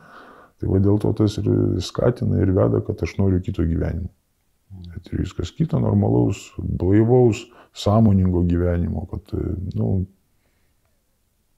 Tai 0.57 0.71
va 0.71 0.81
dėl 0.83 0.99
to 1.01 1.13
tas 1.15 1.37
ir 1.39 1.47
skatina 1.85 2.41
ir 2.41 2.51
veda, 2.55 2.81
kad 2.83 3.03
aš 3.05 3.15
noriu 3.19 3.39
kito 3.45 3.65
gyvenimo. 3.67 4.09
Bet 4.91 5.11
ir 5.11 5.21
viskas 5.21 5.53
kito 5.55 5.79
normalaus, 5.79 6.49
blaivaus, 6.57 7.45
sąmoningo 7.77 8.43
gyvenimo, 8.49 9.05
kad, 9.11 9.31
nu, 9.77 10.07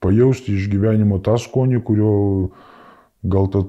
pajausti 0.04 0.56
iš 0.58 0.70
gyvenimo 0.72 1.20
tą 1.24 1.38
skonį, 1.40 1.82
kurio 1.88 2.14
gal 3.24 3.50
tą 3.52 3.66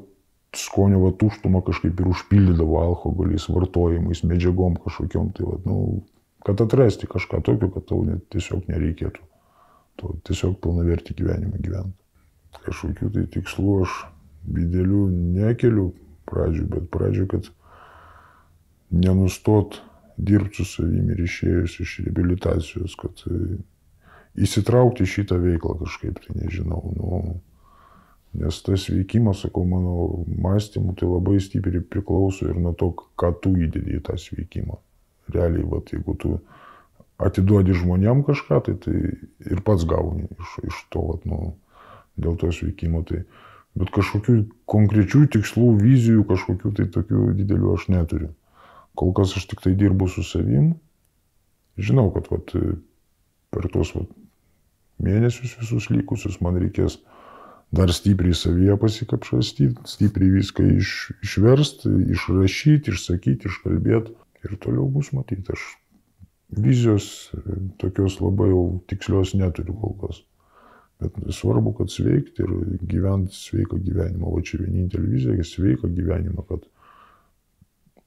skonio 0.56 1.04
va 1.04 1.12
tuštumą 1.14 1.62
kažkaip 1.66 2.00
ir 2.00 2.10
užpildydavo 2.10 2.80
alkoholiais, 2.82 3.46
vartojimais, 3.50 4.24
medžiagom 4.26 4.78
kažkokiam. 4.82 5.30
Tai 5.36 5.46
va, 5.46 5.58
nu, 5.66 5.76
kad 6.44 6.60
atrasti 6.60 7.06
kažką 7.06 7.42
tokio, 7.44 7.68
kad 7.74 7.86
tau 7.88 8.04
net 8.06 8.24
tiesiog 8.32 8.68
nereikėtų. 8.70 9.26
Tu 10.00 10.12
tiesiog 10.28 10.56
pilnavertį 10.64 11.16
gyvenimą 11.18 11.60
gyventi. 11.60 11.96
Kažkokių 12.64 13.10
tai 13.14 13.26
tikslų 13.34 13.74
aš 13.84 13.96
didelių 14.48 15.02
nekeliu 15.36 15.90
pradžių, 16.30 16.64
bet 16.72 16.88
pradžių, 16.94 17.26
kad 17.30 17.50
nenustot 18.90 19.80
dirbti 20.16 20.64
su 20.64 20.80
savimi 20.80 21.14
ir 21.14 21.22
išėjus 21.26 21.76
iš 21.84 21.94
rehabilitacijos, 22.06 22.96
kad 23.00 23.22
e, 23.28 23.60
įsitraukti 24.40 25.06
šitą 25.08 25.38
veiklą 25.40 25.76
kažkaip, 25.84 26.20
tai 26.24 26.40
nežinau. 26.40 26.82
Nu, 26.96 27.22
nes 28.40 28.60
tas 28.64 28.88
veikimas, 28.90 29.44
sakau, 29.44 29.66
mano 29.68 30.24
mąstymu, 30.26 30.96
tai 30.96 31.08
labai 31.10 31.40
stipriai 31.42 31.84
priklauso 31.84 32.48
ir 32.48 32.60
nuo 32.60 32.72
to, 32.72 32.92
ką 33.20 33.34
tu 33.42 33.54
įdedi 33.56 33.98
į 34.00 34.04
tą 34.08 34.16
sveikimą 34.20 34.80
realiai, 35.34 35.66
vat, 35.70 35.92
jeigu 35.94 36.16
tu 36.20 36.36
atiduodi 37.20 37.76
žmonėm 37.76 38.24
kažką, 38.26 38.60
tai, 38.66 38.76
tai 38.80 38.96
ir 39.52 39.62
pats 39.66 39.86
gauni 39.88 40.26
iš, 40.26 40.56
iš 40.70 40.82
to, 40.94 41.04
vat, 41.12 41.26
nu, 41.28 41.54
dėl 42.20 42.36
to 42.40 42.50
sveikimo. 42.54 43.02
Tai, 43.08 43.22
bet 43.78 43.92
kažkokių 43.94 44.36
konkrečių 44.70 45.24
tikslų, 45.36 45.72
vizijų, 45.80 46.24
kažkokių 46.30 46.74
tai 46.78 46.88
tokių 46.96 47.32
didelių 47.40 47.74
aš 47.76 47.88
neturiu. 47.92 48.30
Kol 48.98 49.12
kas 49.16 49.36
aš 49.38 49.46
tik 49.52 49.62
tai 49.64 49.76
dirbu 49.78 50.08
su 50.10 50.24
savim. 50.26 50.74
Žinau, 51.80 52.10
kad 52.12 52.26
vat, 52.32 52.50
per 53.54 53.68
tuos 53.72 53.94
vat, 53.96 54.10
mėnesius 55.00 55.54
visus 55.60 55.88
likusius 55.92 56.40
man 56.44 56.58
reikės 56.60 56.98
dar 57.72 57.92
stipriai 57.94 58.34
savyje 58.34 58.74
pasikapšastyti, 58.82 59.86
stipriai 59.86 60.32
viską 60.40 60.66
iš, 60.80 60.94
išversti, 61.22 61.92
išrašyti, 62.16 62.90
išsakyti, 62.90 63.46
iškalbėti 63.46 64.16
ir 64.44 64.56
toliau 64.62 64.88
bus 64.90 65.12
matyti. 65.16 65.52
Aš 65.52 65.66
vizijos 66.50 67.30
e, 67.34 67.40
tokios 67.78 68.18
labai 68.20 68.50
jau 68.50 68.64
tikslios 68.90 69.34
neturiu 69.38 69.76
kol 69.80 69.96
kas. 70.02 70.22
Bet 71.00 71.16
svarbu, 71.32 71.72
kad 71.78 71.88
sveikti 71.88 72.44
ir 72.44 72.50
gyventi 72.84 73.36
sveiką 73.36 73.78
gyvenimą. 73.80 74.28
O 74.28 74.42
čia 74.44 74.60
vienintelė 74.60 75.14
vizija- 75.14 75.46
sveiką 75.54 75.88
gyvenimą, 75.96 76.44
kad 76.48 76.66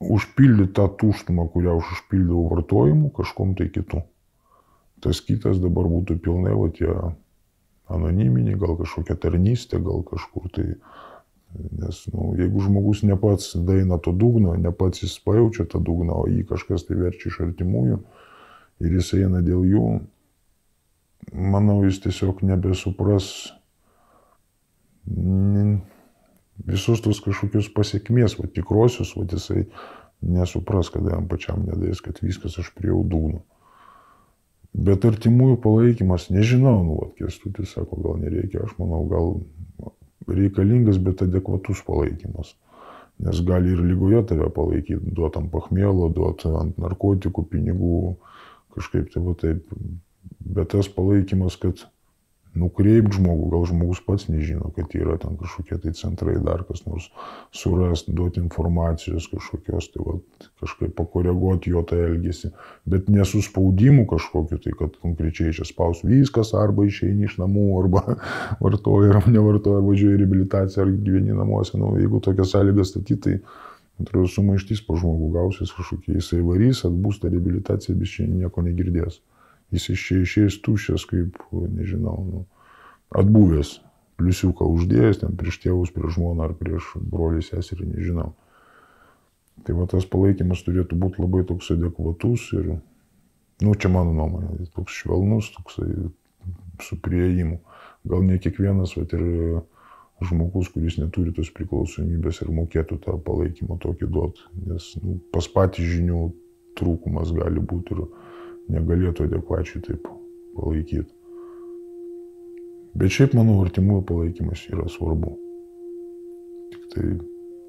užpildyti 0.04 0.74
tą 0.78 0.88
tuštumą, 1.00 1.48
kurią 1.54 1.78
aš 1.80 1.94
užpildydavau 1.98 2.50
vartojimu 2.52 3.10
kažkom 3.16 3.56
tai 3.58 3.70
kitu. 3.70 4.04
Tas 5.00 5.22
kitas 5.22 5.60
dabar 5.60 5.90
būtų 5.92 6.20
pilnai, 6.24 6.54
va 6.56 6.70
tie 6.70 6.92
anoniminiai, 7.92 8.60
gal 8.60 8.78
kažkokia 8.80 9.16
tarnystė, 9.20 9.82
gal 9.84 10.04
kažkur 10.08 10.50
tai 10.54 10.68
Nes 11.54 12.00
nu, 12.10 12.32
jeigu 12.40 12.64
žmogus 12.66 13.04
ne 13.06 13.16
pats 13.20 13.54
daina 13.68 14.00
to 14.02 14.12
dugno, 14.12 14.56
ne 14.58 14.72
pats 14.74 15.04
jis 15.04 15.20
pajaučia 15.22 15.68
tą 15.70 15.82
dugną, 15.84 16.24
o 16.24 16.30
jį 16.30 16.46
kažkas 16.50 16.88
tai 16.88 16.98
verčia 16.98 17.30
iš 17.30 17.42
artimųjų 17.46 18.00
ir 18.84 18.96
jis 18.98 19.14
eina 19.20 19.42
dėl 19.46 19.62
jų, 19.70 19.88
manau, 21.32 21.84
jis 21.86 22.02
tiesiog 22.04 22.42
nebesupras 22.48 23.30
visus 26.68 27.02
tos 27.04 27.22
kažkokius 27.24 27.70
pasiekmės, 27.76 28.38
va, 28.40 28.50
tikrosius, 28.50 29.14
va, 29.18 29.26
jisai 29.30 29.68
nesupras, 30.24 30.90
kada 30.94 31.18
jam 31.18 31.28
pačiam 31.30 31.66
nedės, 31.68 32.02
kad 32.04 32.22
viskas 32.24 32.58
aš 32.62 32.72
prie 32.78 32.94
dugno. 32.94 33.44
Bet 34.74 35.06
artimųjų 35.06 35.60
palaikymas, 35.62 36.32
nežinau, 36.34 36.80
nu, 36.86 36.96
vat, 37.02 37.14
kestutis 37.20 37.76
sako, 37.76 38.00
gal 38.02 38.22
nereikia, 38.24 38.64
aš 38.66 38.74
manau, 38.80 39.04
gal 39.12 39.36
reikalingas, 40.28 41.00
bet 41.04 41.24
adekvatus 41.26 41.84
palaikymas. 41.88 42.56
Nes 43.24 43.42
gali 43.46 43.74
ir 43.76 43.82
lygoje 43.86 44.24
tave 44.32 44.50
palaikyti, 44.54 45.14
duot 45.16 45.38
ant 45.38 45.52
pachmėlo, 45.54 46.10
duot 46.14 46.46
ant 46.50 46.80
narkotikų, 46.82 47.46
pinigų, 47.52 48.16
kažkaip 48.76 49.12
tai 49.14 49.22
va 49.24 49.36
taip. 49.40 49.68
Bet 50.44 50.72
tas 50.74 50.90
palaikymas, 50.92 51.60
kad 51.62 51.86
nukreipt 52.60 53.16
žmogų, 53.18 53.48
gal 53.54 53.66
žmogus 53.70 54.02
pats 54.06 54.28
nežino, 54.30 54.70
kad 54.76 54.94
yra 54.98 55.16
ten 55.22 55.38
kažkokie 55.40 55.80
tai 55.82 55.94
centrai, 55.98 56.36
dar 56.44 56.62
kas 56.68 56.84
nors. 56.86 57.10
Surast, 57.56 58.12
duoti 58.14 58.42
informacijos 58.44 59.28
kažkokios, 59.32 59.90
tai 59.94 60.06
va, 60.06 60.16
kažkaip 60.62 60.94
pakoreguoti 60.98 61.74
jo 61.74 61.84
tą 61.90 61.98
elgesį, 62.06 62.54
bet 62.90 63.10
nesuspaudimų 63.14 64.06
kažkokiu, 64.14 64.62
tai 64.62 64.76
kad 64.78 64.96
konkrečiai 65.02 65.56
čia 65.58 65.68
spaus 65.68 66.04
viskas, 66.06 66.54
arba 66.58 66.86
išeini 66.90 67.28
iš 67.30 67.40
namų, 67.42 67.68
arba 67.82 68.18
vartoja, 68.64 69.18
ar 69.18 69.30
nevartoja, 69.34 69.82
važiuoja 69.86 70.20
į 70.20 70.24
reabilitaciją, 70.24 70.86
ar 70.86 70.96
gyveni 70.96 71.38
namuose, 71.38 71.78
nu, 71.82 71.96
jeigu 72.02 72.22
tokias 72.24 72.54
sąlygas 72.54 72.94
statyti, 72.94 73.22
tai 73.24 74.02
atrodo 74.02 74.30
sumaištys 74.30 74.82
po 74.86 74.98
žmogų 75.00 75.34
gausis 75.36 75.74
kažkokie, 75.74 76.18
jisai 76.20 76.42
varys, 76.46 76.86
atbūs 76.88 77.22
tą 77.22 77.34
reabilitaciją, 77.34 77.98
bet 77.98 78.14
čia 78.14 78.30
nieko 78.30 78.66
negirdės. 78.66 79.22
Jis 79.74 79.90
iš 79.94 80.06
čia 80.08 80.20
išėjęs 80.22 80.60
tuščias, 80.66 81.08
kaip, 81.10 81.40
nežinau, 81.52 82.16
nu, 82.28 82.44
atbuvęs, 83.18 83.80
pliusiuką 84.22 84.68
uždėjęs 84.76 85.24
ten 85.24 85.36
prieš 85.40 85.60
tėvus, 85.64 85.94
prieš 85.96 86.18
žmoną 86.18 86.48
ar 86.48 86.56
prieš 86.58 86.94
brolį 87.02 87.42
seserį, 87.46 87.90
nežinau. 87.96 88.32
Tai 89.66 89.76
va 89.78 89.88
tas 89.90 90.06
palaikymas 90.10 90.64
turėtų 90.66 90.98
būti 91.00 91.22
labai 91.24 91.44
toks 91.50 91.72
adekvatus 91.74 92.50
ir, 92.58 92.76
nu, 93.64 93.76
čia 93.76 93.92
mano 93.94 94.14
nuomonė, 94.16 94.68
toks 94.76 95.02
švelnus, 95.02 95.52
toks 95.58 95.80
su 96.84 96.98
prieimu. 97.02 97.62
Gal 98.10 98.26
ne 98.28 98.38
kiekvienas, 98.42 98.96
bet 99.00 99.14
ir 99.16 99.24
žmogus, 100.24 100.70
kuris 100.74 100.98
neturi 101.00 101.34
tos 101.36 101.52
priklausomybės 101.56 102.42
ir 102.44 102.52
mokėtų 102.56 103.00
tą 103.04 103.16
palaikymą 103.26 103.80
tokį 103.84 104.10
duoti, 104.12 104.46
nes 104.68 104.90
nu, 105.02 105.18
pas 105.34 105.48
patį 105.52 105.88
žinių 105.90 106.20
trūkumas 106.80 107.34
gali 107.36 107.64
būti 107.64 107.96
ir 107.96 108.04
negalėtų 108.72 109.28
adekvačiai 109.28 109.84
taip 109.84 110.08
palaikyti. 110.58 111.10
Bet 112.94 113.14
šiaip, 113.14 113.34
manau, 113.34 113.58
artimųjų 113.66 114.04
palaikymas 114.06 114.68
yra 114.70 114.86
svarbu. 114.92 115.34
Tik 116.74 116.84
tai, 116.94 117.06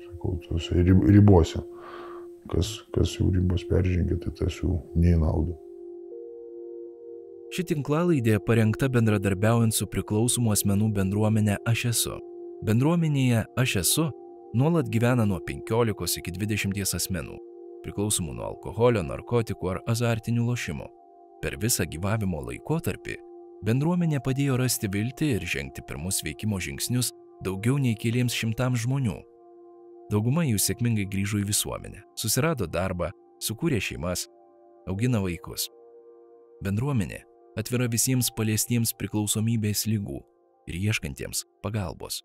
sakau, 0.05 0.35
tose 0.49 0.85
ribose. 0.85 1.63
Kas, 2.53 2.75
kas 2.93 3.15
jau 3.17 3.31
ribos 3.33 3.65
peržengia, 3.65 4.19
tai 4.21 4.35
tas 4.37 4.59
jau 4.61 4.83
neįnauda. 5.01 5.57
Ši 7.55 7.65
tinklalaidė 7.71 8.37
parengta 8.45 8.91
bendradarbiaujant 8.93 9.73
su 9.73 9.87
priklausomų 9.89 10.53
asmenų 10.57 10.91
bendruomenė 10.99 11.57
Aš 11.71 11.87
esu. 11.95 12.19
Bendruomenėje 12.67 13.47
Aš 13.57 13.79
esu 13.85 14.11
nuolat 14.59 14.91
gyvena 14.93 15.25
nuo 15.25 15.41
15 15.41 16.21
iki 16.21 16.35
20 16.37 16.99
asmenų 16.99 17.41
priklausomų 17.85 18.35
nuo 18.39 18.47
alkoholio, 18.49 19.05
narkotikų 19.07 19.75
ar 19.75 19.81
azartinių 19.91 20.47
lošimų. 20.49 20.89
Per 21.45 21.59
visą 21.61 21.87
gyvavimo 21.89 22.41
laikotarpį 22.47 23.19
bendruomenė 23.65 24.21
padėjo 24.25 24.57
rasti 24.61 24.89
viltį 24.93 25.31
ir 25.37 25.47
žengti 25.49 25.85
pirmus 25.87 26.23
veikimo 26.25 26.61
žingsnius 26.61 27.13
daugiau 27.45 27.77
nei 27.81 27.97
keliems 27.97 28.37
šimtams 28.37 28.85
žmonių. 28.85 29.19
Dauguma 30.13 30.45
jų 30.45 30.61
sėkmingai 30.61 31.07
grįžo 31.09 31.41
į 31.41 31.47
visuomenę, 31.49 32.03
susirado 32.17 32.69
darbą, 32.69 33.11
sukūrė 33.41 33.81
šeimas, 33.81 34.27
augina 34.89 35.21
vaikus. 35.25 35.71
Bendruomenė 36.65 37.23
atvira 37.61 37.89
visiems 37.91 38.31
paliestiems 38.37 38.93
priklausomybės 39.01 39.87
lygų 39.89 40.21
ir 40.69 40.81
ieškantiems 40.89 41.45
pagalbos. 41.65 42.23